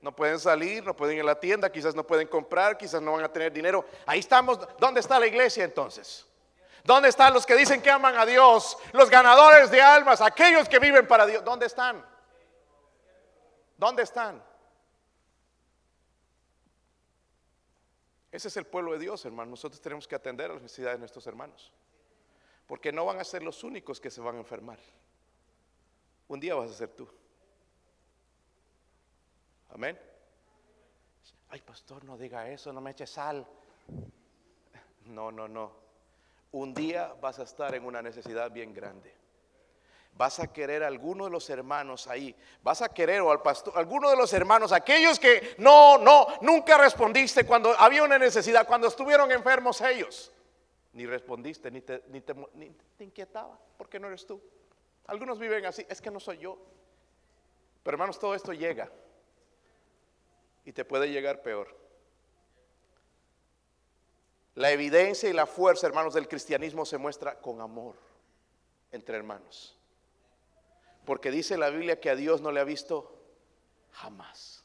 No 0.00 0.16
pueden 0.16 0.40
salir, 0.40 0.82
no 0.82 0.96
pueden 0.96 1.16
ir 1.16 1.22
a 1.22 1.26
la 1.26 1.38
tienda, 1.38 1.70
quizás 1.70 1.94
no 1.94 2.06
pueden 2.06 2.26
comprar, 2.26 2.78
quizás 2.78 3.02
no 3.02 3.12
van 3.12 3.24
a 3.24 3.32
tener 3.32 3.52
dinero. 3.52 3.84
Ahí 4.06 4.20
estamos. 4.20 4.58
¿Dónde 4.78 5.00
está 5.00 5.20
la 5.20 5.26
iglesia 5.26 5.64
entonces? 5.64 6.26
¿Dónde 6.84 7.10
están 7.10 7.34
los 7.34 7.44
que 7.44 7.54
dicen 7.54 7.82
que 7.82 7.90
aman 7.90 8.16
a 8.16 8.24
Dios? 8.24 8.78
Los 8.92 9.10
ganadores 9.10 9.70
de 9.70 9.82
almas, 9.82 10.22
aquellos 10.22 10.70
que 10.70 10.78
viven 10.78 11.06
para 11.06 11.26
Dios. 11.26 11.44
¿Dónde 11.44 11.66
están? 11.66 12.02
¿Dónde 13.76 14.04
están? 14.04 14.42
Ese 18.32 18.48
es 18.48 18.56
el 18.56 18.66
pueblo 18.66 18.92
de 18.92 18.98
Dios, 18.98 19.24
hermano. 19.26 19.50
Nosotros 19.50 19.80
tenemos 19.80 20.08
que 20.08 20.14
atender 20.14 20.50
a 20.50 20.54
las 20.54 20.62
necesidades 20.62 20.96
de 20.96 21.00
nuestros 21.00 21.26
hermanos. 21.26 21.70
Porque 22.66 22.90
no 22.90 23.04
van 23.04 23.20
a 23.20 23.24
ser 23.24 23.42
los 23.42 23.62
únicos 23.62 24.00
que 24.00 24.10
se 24.10 24.22
van 24.22 24.36
a 24.36 24.38
enfermar. 24.38 24.78
Un 26.28 26.40
día 26.40 26.54
vas 26.54 26.70
a 26.70 26.74
ser 26.74 26.88
tú. 26.88 27.06
Amén. 29.68 30.00
Ay, 31.50 31.60
pastor, 31.60 32.04
no 32.04 32.16
diga 32.16 32.48
eso, 32.48 32.72
no 32.72 32.80
me 32.80 32.92
eche 32.92 33.06
sal. 33.06 33.46
No, 35.04 35.30
no, 35.30 35.46
no. 35.46 35.72
Un 36.52 36.72
día 36.72 37.14
vas 37.20 37.38
a 37.38 37.42
estar 37.42 37.74
en 37.74 37.84
una 37.84 38.00
necesidad 38.00 38.50
bien 38.50 38.72
grande 38.72 39.21
vas 40.14 40.38
a 40.40 40.52
querer 40.52 40.82
a 40.84 40.86
alguno 40.86 41.24
de 41.24 41.30
los 41.30 41.48
hermanos 41.50 42.06
ahí, 42.06 42.34
vas 42.62 42.82
a 42.82 42.88
querer 42.88 43.20
o 43.20 43.30
al 43.30 43.42
pastor, 43.42 43.76
alguno 43.76 44.10
de 44.10 44.16
los 44.16 44.32
hermanos, 44.32 44.72
aquellos 44.72 45.18
que 45.18 45.54
no, 45.58 45.98
no, 45.98 46.26
nunca 46.42 46.78
respondiste 46.78 47.44
cuando 47.44 47.70
había 47.78 48.02
una 48.02 48.18
necesidad, 48.18 48.66
cuando 48.66 48.88
estuvieron 48.88 49.30
enfermos 49.32 49.80
ellos, 49.80 50.32
ni 50.92 51.06
respondiste, 51.06 51.70
ni 51.70 51.80
te, 51.80 52.02
ni 52.08 52.20
te, 52.20 52.34
ni 52.54 52.70
te 52.96 53.04
inquietaba, 53.04 53.58
porque 53.76 53.98
no 53.98 54.08
eres 54.08 54.26
tú. 54.26 54.40
Algunos 55.06 55.38
viven 55.38 55.66
así, 55.66 55.84
es 55.88 56.00
que 56.00 56.10
no 56.10 56.20
soy 56.20 56.38
yo. 56.38 56.58
Pero 57.82 57.94
hermanos, 57.94 58.18
todo 58.18 58.34
esto 58.34 58.52
llega 58.52 58.90
y 60.64 60.72
te 60.72 60.84
puede 60.84 61.10
llegar 61.10 61.42
peor. 61.42 61.76
La 64.54 64.70
evidencia 64.70 65.28
y 65.28 65.32
la 65.32 65.46
fuerza, 65.46 65.86
hermanos, 65.86 66.14
del 66.14 66.28
cristianismo 66.28 66.84
se 66.84 66.98
muestra 66.98 67.40
con 67.40 67.60
amor 67.60 67.96
entre 68.92 69.16
hermanos. 69.16 69.76
Porque 71.04 71.30
dice 71.30 71.56
la 71.56 71.70
Biblia 71.70 72.00
que 72.00 72.10
a 72.10 72.16
Dios 72.16 72.40
no 72.40 72.52
le 72.52 72.60
ha 72.60 72.64
visto 72.64 73.18
jamás. 73.92 74.64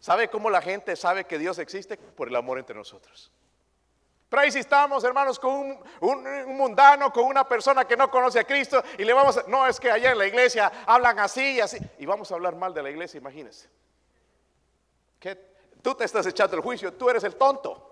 ¿Sabe 0.00 0.28
cómo 0.28 0.50
la 0.50 0.62
gente 0.62 0.96
sabe 0.96 1.24
que 1.24 1.38
Dios 1.38 1.58
existe? 1.58 1.96
Por 1.96 2.28
el 2.28 2.36
amor 2.36 2.58
entre 2.58 2.76
nosotros. 2.76 3.32
Pero 4.28 4.42
ahí 4.42 4.52
si 4.52 4.58
estamos, 4.58 5.02
hermanos, 5.04 5.38
con 5.38 5.80
un, 6.00 6.56
mundano, 6.56 7.10
con 7.12 7.24
una 7.24 7.48
persona 7.48 7.86
que 7.86 7.96
no 7.96 8.10
conoce 8.10 8.40
a 8.40 8.44
Cristo 8.44 8.82
y 8.98 9.04
le 9.04 9.14
vamos 9.14 9.38
a, 9.38 9.44
no, 9.48 9.66
es 9.66 9.80
que 9.80 9.90
allá 9.90 10.12
en 10.12 10.18
la 10.18 10.26
iglesia 10.26 10.70
hablan 10.86 11.18
así 11.18 11.54
y 11.54 11.60
así, 11.60 11.78
y 11.98 12.04
vamos 12.04 12.30
a 12.30 12.34
hablar 12.34 12.54
mal 12.54 12.74
de 12.74 12.82
la 12.82 12.90
iglesia, 12.90 13.16
imagínense. 13.18 13.70
Que 15.18 15.34
tú 15.80 15.94
te 15.94 16.04
estás 16.04 16.26
echando 16.26 16.56
el 16.56 16.62
juicio, 16.62 16.92
tú 16.92 17.08
eres 17.08 17.24
el 17.24 17.36
tonto. 17.36 17.84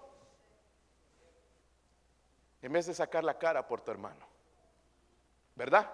En 2.60 2.72
vez 2.72 2.86
de 2.86 2.94
sacar 2.94 3.24
la 3.24 3.38
cara 3.38 3.66
por 3.66 3.80
tu 3.80 3.90
hermano. 3.90 4.26
¿Verdad? 5.54 5.90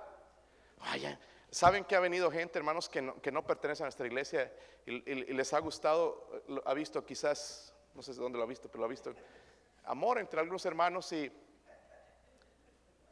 Vaya, 0.79 1.19
Saben 1.53 1.85
que 1.85 1.95
ha 1.95 2.01
venido 2.01 2.31
gente, 2.31 2.59
hermanos, 2.59 2.89
que 2.89 3.03
no, 3.03 3.21
que 3.21 3.31
no 3.31 3.47
pertenecen 3.47 3.85
a 3.85 3.89
nuestra 3.89 4.07
iglesia 4.07 4.51
y, 4.87 5.01
les 5.35 5.53
ha 5.53 5.59
gustado, 5.59 6.27
ha 6.65 6.73
visto 6.73 7.05
quizás, 7.05 7.75
no 7.95 8.03
sé 8.03 8.15
dónde 8.15 8.39
lo 8.39 8.45
ha 8.45 8.47
visto, 8.47 8.71
pero 8.71 8.81
lo 8.81 8.87
ha 8.87 8.89
visto, 8.89 9.15
amor 9.85 10.19
entre 10.19 10.41
algunos 10.41 10.65
hermanos 10.65 11.13
y, 11.13 11.31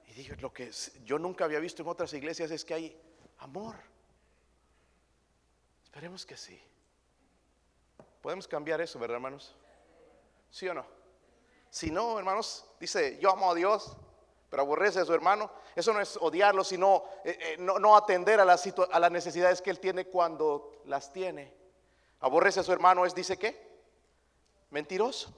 y 0.07 0.13
digo, 0.15 0.37
lo 0.41 0.51
que 0.55 0.71
yo 1.05 1.19
nunca 1.19 1.45
había 1.45 1.59
visto 1.59 1.83
en 1.83 1.89
otras 1.89 2.15
iglesias 2.15 2.51
es 2.51 2.65
que 2.65 2.73
hay 2.73 3.01
amor. 3.41 3.77
Esperemos 5.85 6.25
que 6.25 6.39
sí. 6.39 6.59
Podemos 8.23 8.49
cambiar 8.49 8.81
eso, 8.81 8.99
¿verdad, 8.99 9.17
hermanos? 9.17 9.55
¿Sí 10.51 10.67
o 10.67 10.73
no? 10.73 10.87
Si 11.69 11.91
no, 11.91 12.19
hermanos, 12.19 12.65
dice, 12.81 13.19
yo 13.21 13.33
amo 13.33 13.51
a 13.51 13.55
Dios, 13.55 13.99
pero 14.51 14.65
aborrece 14.65 14.99
a 14.99 15.05
su 15.05 15.15
hermano, 15.15 15.49
eso 15.77 15.93
no 15.93 16.01
es 16.01 16.17
odiarlo, 16.17 16.65
sino 16.65 17.05
eh, 17.25 17.39
eh, 17.41 17.57
no, 17.59 17.97
atender 17.97 18.41
a 18.41 18.45
las, 18.45 18.67
necesidades 19.13 19.63
que 19.63 19.71
él 19.71 19.79
tiene 19.79 20.07
cuando 20.07 20.83
las 20.87 21.13
tiene. 21.13 21.55
Aborrece 22.19 22.59
a 22.59 22.65
su 22.65 22.73
hermano 22.73 23.07
es, 23.07 23.15
dice 23.15 23.39
qué? 23.39 23.71
Mentiroso. 24.71 25.33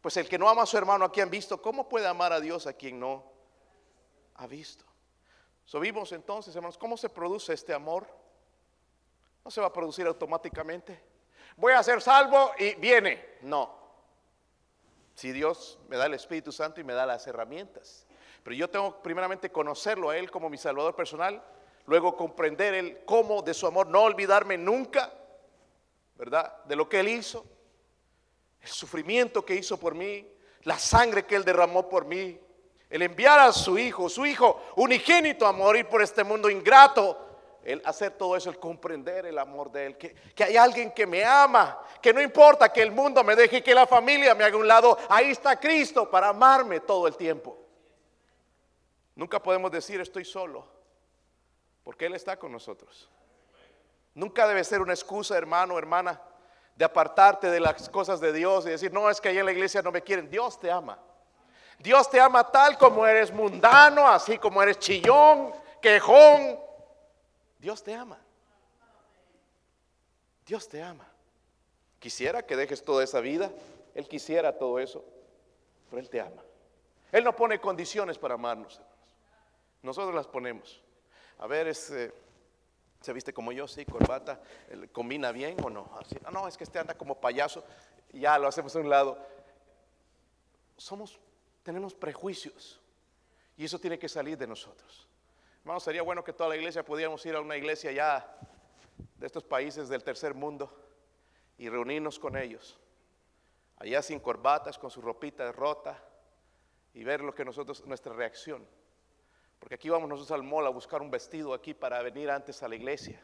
Pues 0.00 0.16
el 0.16 0.28
que 0.28 0.38
no 0.38 0.48
ama 0.48 0.62
a 0.62 0.66
su 0.66 0.78
hermano 0.78 1.04
a 1.04 1.12
quien 1.12 1.28
visto, 1.28 1.60
¿cómo 1.60 1.88
puede 1.88 2.06
amar 2.06 2.32
a 2.32 2.40
Dios 2.40 2.66
a 2.66 2.72
quien 2.72 2.98
no 2.98 3.22
ha 4.36 4.46
visto? 4.46 4.84
So, 5.66 5.78
vimos 5.78 6.10
entonces, 6.12 6.56
hermanos, 6.56 6.78
cómo 6.78 6.96
se 6.96 7.10
produce 7.10 7.52
este 7.52 7.74
amor. 7.74 8.06
No 9.44 9.50
se 9.50 9.60
va 9.60 9.66
a 9.66 9.72
producir 9.72 10.06
automáticamente. 10.06 11.02
Voy 11.56 11.74
a 11.74 11.82
ser 11.82 12.00
salvo 12.00 12.52
y 12.58 12.74
viene. 12.76 13.36
No. 13.42 13.85
Si 15.16 15.32
Dios 15.32 15.78
me 15.88 15.96
da 15.96 16.04
el 16.04 16.12
Espíritu 16.12 16.52
Santo 16.52 16.78
y 16.78 16.84
me 16.84 16.92
da 16.92 17.06
las 17.06 17.26
herramientas. 17.26 18.06
Pero 18.44 18.54
yo 18.54 18.68
tengo 18.68 19.02
primeramente 19.02 19.50
conocerlo 19.50 20.10
a 20.10 20.16
Él 20.18 20.30
como 20.30 20.50
mi 20.50 20.58
Salvador 20.58 20.94
personal, 20.94 21.42
luego 21.86 22.14
comprender 22.14 22.74
el 22.74 23.02
cómo 23.06 23.40
de 23.40 23.54
su 23.54 23.66
amor, 23.66 23.86
no 23.86 24.02
olvidarme 24.02 24.58
nunca, 24.58 25.10
¿verdad? 26.16 26.62
De 26.64 26.76
lo 26.76 26.86
que 26.86 27.00
Él 27.00 27.08
hizo, 27.08 27.46
el 28.60 28.68
sufrimiento 28.68 29.42
que 29.42 29.54
hizo 29.54 29.80
por 29.80 29.94
mí, 29.94 30.30
la 30.64 30.78
sangre 30.78 31.24
que 31.24 31.36
Él 31.36 31.46
derramó 31.46 31.88
por 31.88 32.04
mí, 32.04 32.38
el 32.90 33.00
enviar 33.00 33.38
a 33.40 33.52
su 33.52 33.78
hijo, 33.78 34.10
su 34.10 34.26
hijo 34.26 34.62
unigénito 34.76 35.46
a 35.46 35.52
morir 35.52 35.86
por 35.88 36.02
este 36.02 36.24
mundo 36.24 36.50
ingrato, 36.50 37.25
el 37.66 37.82
hacer 37.84 38.12
todo 38.12 38.36
eso, 38.36 38.48
el 38.48 38.60
comprender 38.60 39.26
el 39.26 39.38
amor 39.38 39.72
de 39.72 39.86
Él, 39.86 39.98
que, 39.98 40.14
que, 40.14 40.44
hay 40.44 40.56
alguien 40.56 40.92
que 40.92 41.04
me 41.04 41.24
ama, 41.24 41.80
que 42.00 42.14
no 42.14 42.22
importa 42.22 42.72
que 42.72 42.80
el 42.80 42.92
mundo 42.92 43.24
me 43.24 43.34
deje, 43.34 43.60
que 43.60 43.74
la 43.74 43.88
familia 43.88 44.36
me 44.36 44.44
haga 44.44 44.56
un 44.56 44.68
lado, 44.68 44.96
ahí 45.08 45.32
está 45.32 45.58
Cristo 45.58 46.08
para 46.08 46.28
amarme 46.28 46.78
todo 46.78 47.08
el 47.08 47.16
tiempo. 47.16 47.58
Nunca 49.16 49.42
podemos 49.42 49.72
decir 49.72 50.00
estoy 50.00 50.24
solo, 50.24 50.64
porque 51.82 52.06
Él 52.06 52.14
está 52.14 52.38
con 52.38 52.52
nosotros. 52.52 53.10
Nunca 54.14 54.46
debe 54.46 54.62
ser 54.62 54.80
una 54.80 54.92
excusa, 54.92 55.36
hermano, 55.36 55.76
hermana, 55.76 56.22
de 56.76 56.84
apartarte 56.84 57.50
de 57.50 57.58
las 57.58 57.88
cosas 57.88 58.20
de 58.20 58.32
Dios 58.32 58.64
y 58.66 58.70
decir, 58.70 58.92
no, 58.92 59.10
es 59.10 59.20
que 59.20 59.30
ahí 59.30 59.38
en 59.38 59.46
la 59.46 59.52
iglesia 59.52 59.82
no 59.82 59.90
me 59.90 60.02
quieren. 60.02 60.30
Dios 60.30 60.60
te 60.60 60.70
ama. 60.70 61.00
Dios 61.80 62.08
te 62.08 62.20
ama 62.20 62.48
tal 62.48 62.78
como 62.78 63.04
eres 63.04 63.32
mundano, 63.32 64.06
así 64.06 64.38
como 64.38 64.62
eres 64.62 64.78
chillón, 64.78 65.52
quejón. 65.82 66.65
Dios 67.66 67.82
te 67.82 67.92
ama. 67.92 68.16
Dios 70.46 70.68
te 70.68 70.80
ama. 70.80 71.04
Quisiera 71.98 72.46
que 72.46 72.54
dejes 72.54 72.84
toda 72.84 73.02
esa 73.02 73.18
vida. 73.18 73.50
Él 73.92 74.06
quisiera 74.06 74.56
todo 74.56 74.78
eso. 74.78 75.04
Pero 75.90 76.00
Él 76.00 76.08
te 76.08 76.20
ama. 76.20 76.44
Él 77.10 77.24
no 77.24 77.34
pone 77.34 77.60
condiciones 77.60 78.18
para 78.18 78.34
amarnos. 78.34 78.80
Nosotros 79.82 80.14
las 80.14 80.28
ponemos. 80.28 80.80
A 81.38 81.48
ver, 81.48 81.66
ese 81.66 82.14
se 83.00 83.12
viste 83.12 83.32
como 83.32 83.50
yo, 83.50 83.66
sí, 83.66 83.84
corbata, 83.84 84.40
combina 84.92 85.32
bien 85.32 85.56
o 85.64 85.68
no. 85.68 85.90
Así, 86.00 86.14
no, 86.22 86.30
no, 86.30 86.46
es 86.46 86.56
que 86.56 86.62
este 86.62 86.78
anda 86.78 86.96
como 86.96 87.20
payaso. 87.20 87.64
Ya 88.12 88.38
lo 88.38 88.46
hacemos 88.46 88.76
a 88.76 88.78
un 88.78 88.88
lado. 88.88 89.18
Somos 90.76 91.18
tenemos 91.64 91.94
prejuicios 91.94 92.80
y 93.56 93.64
eso 93.64 93.80
tiene 93.80 93.98
que 93.98 94.08
salir 94.08 94.38
de 94.38 94.46
nosotros. 94.46 95.05
Hermano, 95.66 95.80
sería 95.80 96.02
bueno 96.02 96.22
que 96.22 96.32
toda 96.32 96.50
la 96.50 96.56
iglesia 96.56 96.84
pudiéramos 96.84 97.26
ir 97.26 97.34
a 97.34 97.40
una 97.40 97.56
iglesia 97.56 97.90
ya 97.90 98.38
de 99.16 99.26
estos 99.26 99.42
países 99.42 99.88
del 99.88 100.04
tercer 100.04 100.32
mundo 100.32 100.72
y 101.58 101.68
reunirnos 101.68 102.20
con 102.20 102.36
ellos. 102.36 102.78
Allá 103.78 104.00
sin 104.00 104.20
corbatas, 104.20 104.78
con 104.78 104.92
su 104.92 105.02
ropita 105.02 105.50
rota 105.50 106.00
y 106.94 107.02
ver 107.02 107.20
lo 107.20 107.34
que 107.34 107.44
nosotros, 107.44 107.84
nuestra 107.84 108.12
reacción. 108.12 108.64
Porque 109.58 109.74
aquí 109.74 109.88
vamos 109.88 110.08
nosotros 110.08 110.30
al 110.38 110.44
mall 110.44 110.68
a 110.68 110.70
buscar 110.70 111.02
un 111.02 111.10
vestido 111.10 111.52
aquí 111.52 111.74
para 111.74 112.00
venir 112.00 112.30
antes 112.30 112.62
a 112.62 112.68
la 112.68 112.76
iglesia. 112.76 113.20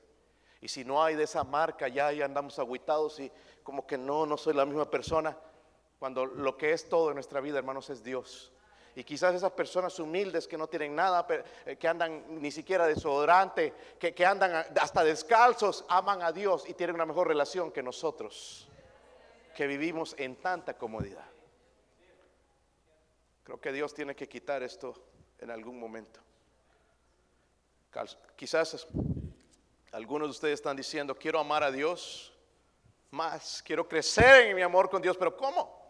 Y 0.61 0.67
si 0.67 0.85
no 0.85 1.01
hay 1.01 1.15
de 1.15 1.23
esa 1.23 1.45
marca, 1.45 1.87
ya, 1.87 2.11
ya 2.11 2.25
andamos 2.25 2.59
aguitados 2.59 3.21
y 3.21 3.31
como 3.63 3.87
que 3.87 3.97
no, 3.97 4.27
no 4.27 4.37
soy 4.37 4.55
la 4.55 4.67
misma 4.67 4.91
persona. 4.91 5.39
Cuando 6.01 6.27
lo 6.27 6.57
que 6.57 6.73
es 6.73 6.89
todo 6.89 7.11
en 7.11 7.15
nuestra 7.15 7.41
vida, 7.41 7.59
hermanos, 7.59 7.89
es 7.89 8.03
Dios. 8.03 8.53
Y 8.95 9.05
quizás 9.05 9.35
esas 9.35 9.53
personas 9.53 9.99
humildes 9.99 10.47
que 10.47 10.59
no 10.59 10.67
tienen 10.67 10.95
nada, 10.95 11.27
eh, 11.65 11.77
que 11.77 11.89
andan 11.89 12.41
ni 12.41 12.51
siquiera 12.51 12.87
desodorante, 12.87 13.73
que, 13.99 14.15
que 14.15 14.27
andan 14.27 14.67
hasta 14.79 15.03
descalzos, 15.03 15.85
aman 15.89 16.23
a 16.23 16.31
Dios 16.31 16.69
y 16.69 16.75
tienen 16.75 16.97
una 16.97 17.07
mejor 17.07 17.29
relación 17.29 17.73
que 17.73 17.83
nosotros, 17.83 18.69
que 19.55 19.67
vivimos 19.67 20.15
en 20.19 20.37
tanta 20.37 20.77
comodidad. 20.77 21.25
Creo 23.45 23.61
que 23.61 23.73
Dios 23.73 23.95
tiene 23.95 24.15
que 24.15 24.29
quitar 24.29 24.63
esto 24.63 24.95
en 25.39 25.51
algún 25.51 25.81
momento. 25.81 26.21
Quizás 28.37 28.87
algunos 29.93 30.29
de 30.29 30.31
ustedes 30.31 30.55
están 30.55 30.77
diciendo, 30.77 31.15
quiero 31.15 31.39
amar 31.39 31.63
a 31.63 31.71
Dios 31.71 32.33
más, 33.11 33.63
quiero 33.63 33.87
crecer 33.89 34.47
en 34.47 34.57
mi 34.57 34.63
amor 34.63 34.89
con 34.89 35.03
Dios, 35.03 35.17
pero 35.17 35.37
¿cómo? 35.37 35.82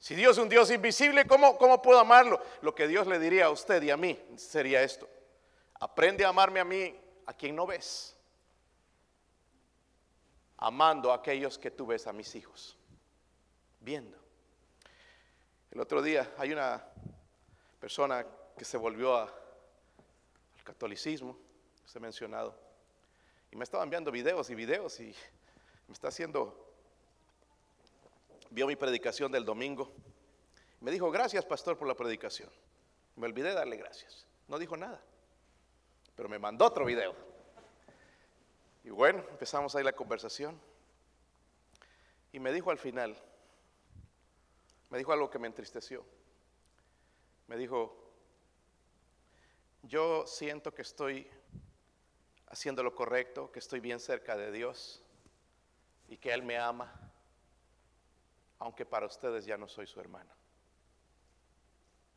Si 0.00 0.14
Dios 0.14 0.38
es 0.38 0.42
un 0.42 0.48
Dios 0.48 0.70
invisible, 0.70 1.26
¿cómo, 1.26 1.58
¿cómo 1.58 1.82
puedo 1.82 2.00
amarlo? 2.00 2.42
Lo 2.62 2.74
que 2.74 2.88
Dios 2.88 3.06
le 3.06 3.18
diría 3.18 3.44
a 3.44 3.50
usted 3.50 3.82
y 3.82 3.90
a 3.90 3.98
mí 3.98 4.18
sería 4.36 4.82
esto. 4.82 5.06
Aprende 5.78 6.24
a 6.24 6.30
amarme 6.30 6.58
a 6.58 6.64
mí, 6.64 6.98
a 7.26 7.34
quien 7.34 7.54
no 7.54 7.66
ves. 7.66 8.16
Amando 10.56 11.12
a 11.12 11.16
aquellos 11.16 11.58
que 11.58 11.70
tú 11.70 11.86
ves 11.86 12.06
a 12.06 12.14
mis 12.14 12.34
hijos. 12.34 12.78
Viendo. 13.78 14.18
El 15.70 15.80
otro 15.80 16.00
día 16.00 16.32
hay 16.38 16.52
una 16.52 16.82
persona 17.78 18.26
que 18.56 18.64
se 18.64 18.78
volvió 18.78 19.16
al 19.16 19.28
catolicismo, 20.64 21.36
se 21.84 21.98
ha 21.98 22.00
mencionado, 22.00 22.58
y 23.50 23.56
me 23.56 23.64
estaba 23.64 23.84
enviando 23.84 24.10
videos 24.10 24.48
y 24.48 24.54
videos 24.54 24.98
y 25.00 25.14
me 25.88 25.92
está 25.92 26.08
haciendo 26.08 26.69
vio 28.50 28.66
mi 28.66 28.76
predicación 28.76 29.32
del 29.32 29.44
domingo. 29.44 29.92
Me 30.80 30.90
dijo, 30.90 31.10
gracias 31.10 31.44
pastor 31.44 31.78
por 31.78 31.88
la 31.88 31.94
predicación. 31.94 32.50
Me 33.16 33.26
olvidé 33.26 33.50
de 33.50 33.54
darle 33.54 33.76
gracias. 33.76 34.26
No 34.48 34.58
dijo 34.58 34.76
nada. 34.76 35.00
Pero 36.16 36.28
me 36.28 36.38
mandó 36.38 36.66
otro 36.66 36.84
video. 36.84 37.14
Y 38.84 38.90
bueno, 38.90 39.24
empezamos 39.30 39.74
ahí 39.76 39.84
la 39.84 39.92
conversación. 39.92 40.60
Y 42.32 42.40
me 42.40 42.52
dijo 42.52 42.70
al 42.70 42.78
final, 42.78 43.16
me 44.88 44.98
dijo 44.98 45.12
algo 45.12 45.30
que 45.30 45.38
me 45.38 45.46
entristeció. 45.46 46.04
Me 47.46 47.56
dijo, 47.56 48.12
yo 49.82 50.26
siento 50.26 50.72
que 50.72 50.82
estoy 50.82 51.28
haciendo 52.46 52.82
lo 52.82 52.94
correcto, 52.94 53.50
que 53.52 53.58
estoy 53.58 53.80
bien 53.80 54.00
cerca 54.00 54.36
de 54.36 54.50
Dios 54.50 55.02
y 56.08 56.16
que 56.16 56.32
Él 56.32 56.42
me 56.42 56.58
ama 56.58 56.99
aunque 58.60 58.86
para 58.86 59.06
ustedes 59.06 59.44
ya 59.44 59.56
no 59.56 59.66
soy 59.66 59.86
su 59.86 60.00
hermano. 60.00 60.30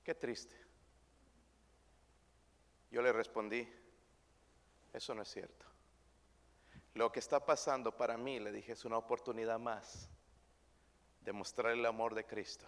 Qué 0.04 0.14
triste. 0.14 0.56
Yo 2.92 3.02
le 3.02 3.12
respondí, 3.12 3.68
eso 4.92 5.16
no 5.16 5.24
es 5.24 5.30
cierto. 5.30 5.66
Lo 6.94 7.12
que 7.12 7.20
está 7.20 7.44
pasando 7.44 7.96
para 7.98 8.18
mí, 8.18 8.40
le 8.40 8.52
dije, 8.52 8.74
es 8.74 8.86
una 8.86 8.98
oportunidad 8.98 9.58
más 9.58 10.10
de 11.22 11.34
mostrar 11.34 11.72
el 11.72 11.86
amor 11.86 12.14
de 12.14 12.26
Cristo 12.26 12.68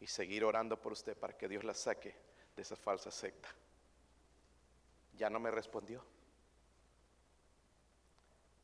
y 0.00 0.06
seguir 0.06 0.44
orando 0.44 0.80
por 0.80 0.92
usted 0.92 1.16
para 1.16 1.36
que 1.36 1.48
Dios 1.48 1.62
la 1.62 1.74
saque 1.74 2.16
de 2.56 2.62
esa 2.62 2.74
falsa 2.74 3.10
secta. 3.10 3.48
Ya 5.14 5.30
no 5.30 5.38
me 5.38 5.50
respondió. 5.50 6.04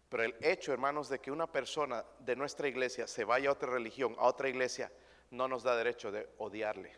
Pero 0.09 0.23
el 0.23 0.37
hecho, 0.41 0.73
hermanos, 0.73 1.09
de 1.09 1.21
que 1.21 1.31
una 1.31 1.47
persona 1.47 2.05
de 2.21 2.37
nuestra 2.37 2.69
iglesia 2.69 3.07
se 3.07 3.25
vaya 3.25 3.51
a 3.51 3.53
otra 3.53 3.71
religión, 3.71 4.17
a 4.19 4.27
otra 4.27 4.49
iglesia, 4.49 4.91
no 5.31 5.49
nos 5.49 5.63
da 5.63 5.77
derecho 5.77 6.11
de 6.11 6.29
odiarle. 6.39 6.97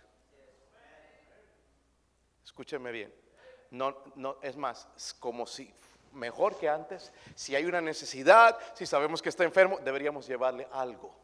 Escúcheme 2.45 2.93
bien. 2.93 3.13
No, 3.71 3.97
no, 4.17 4.39
es 4.43 4.57
más, 4.57 4.89
es 4.97 5.15
como 5.15 5.47
si 5.47 5.73
mejor 6.13 6.57
que 6.59 6.69
antes, 6.69 7.13
si 7.35 7.55
hay 7.55 7.65
una 7.65 7.81
necesidad, 7.81 8.59
si 8.75 8.87
sabemos 8.87 9.23
que 9.23 9.29
está 9.29 9.45
enfermo, 9.45 9.79
deberíamos 9.79 10.27
llevarle 10.27 10.67
algo. 10.73 11.15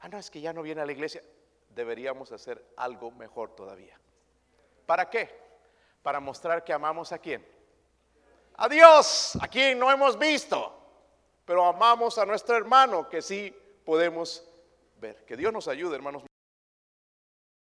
Ah, 0.00 0.08
no, 0.08 0.18
es 0.18 0.30
que 0.30 0.40
ya 0.40 0.52
no 0.52 0.62
viene 0.62 0.80
a 0.80 0.86
la 0.86 0.92
iglesia. 0.92 1.22
Deberíamos 1.70 2.32
hacer 2.32 2.72
algo 2.76 3.10
mejor 3.10 3.54
todavía. 3.54 3.98
¿Para 4.86 5.08
qué? 5.08 5.30
Para 6.02 6.20
mostrar 6.20 6.64
que 6.64 6.72
amamos 6.72 7.12
a 7.12 7.18
quién? 7.18 7.46
A 8.60 8.68
Dios, 8.68 9.38
a 9.40 9.48
quien 9.48 9.78
no 9.78 9.90
hemos 9.90 10.18
visto, 10.18 10.78
pero 11.46 11.64
amamos 11.64 12.18
a 12.18 12.26
nuestro 12.26 12.56
hermano 12.58 13.08
que 13.08 13.22
sí 13.22 13.54
podemos 13.86 14.46
ver. 15.00 15.24
Que 15.24 15.34
Dios 15.34 15.50
nos 15.50 15.66
ayude, 15.66 15.96
hermanos. 15.96 16.29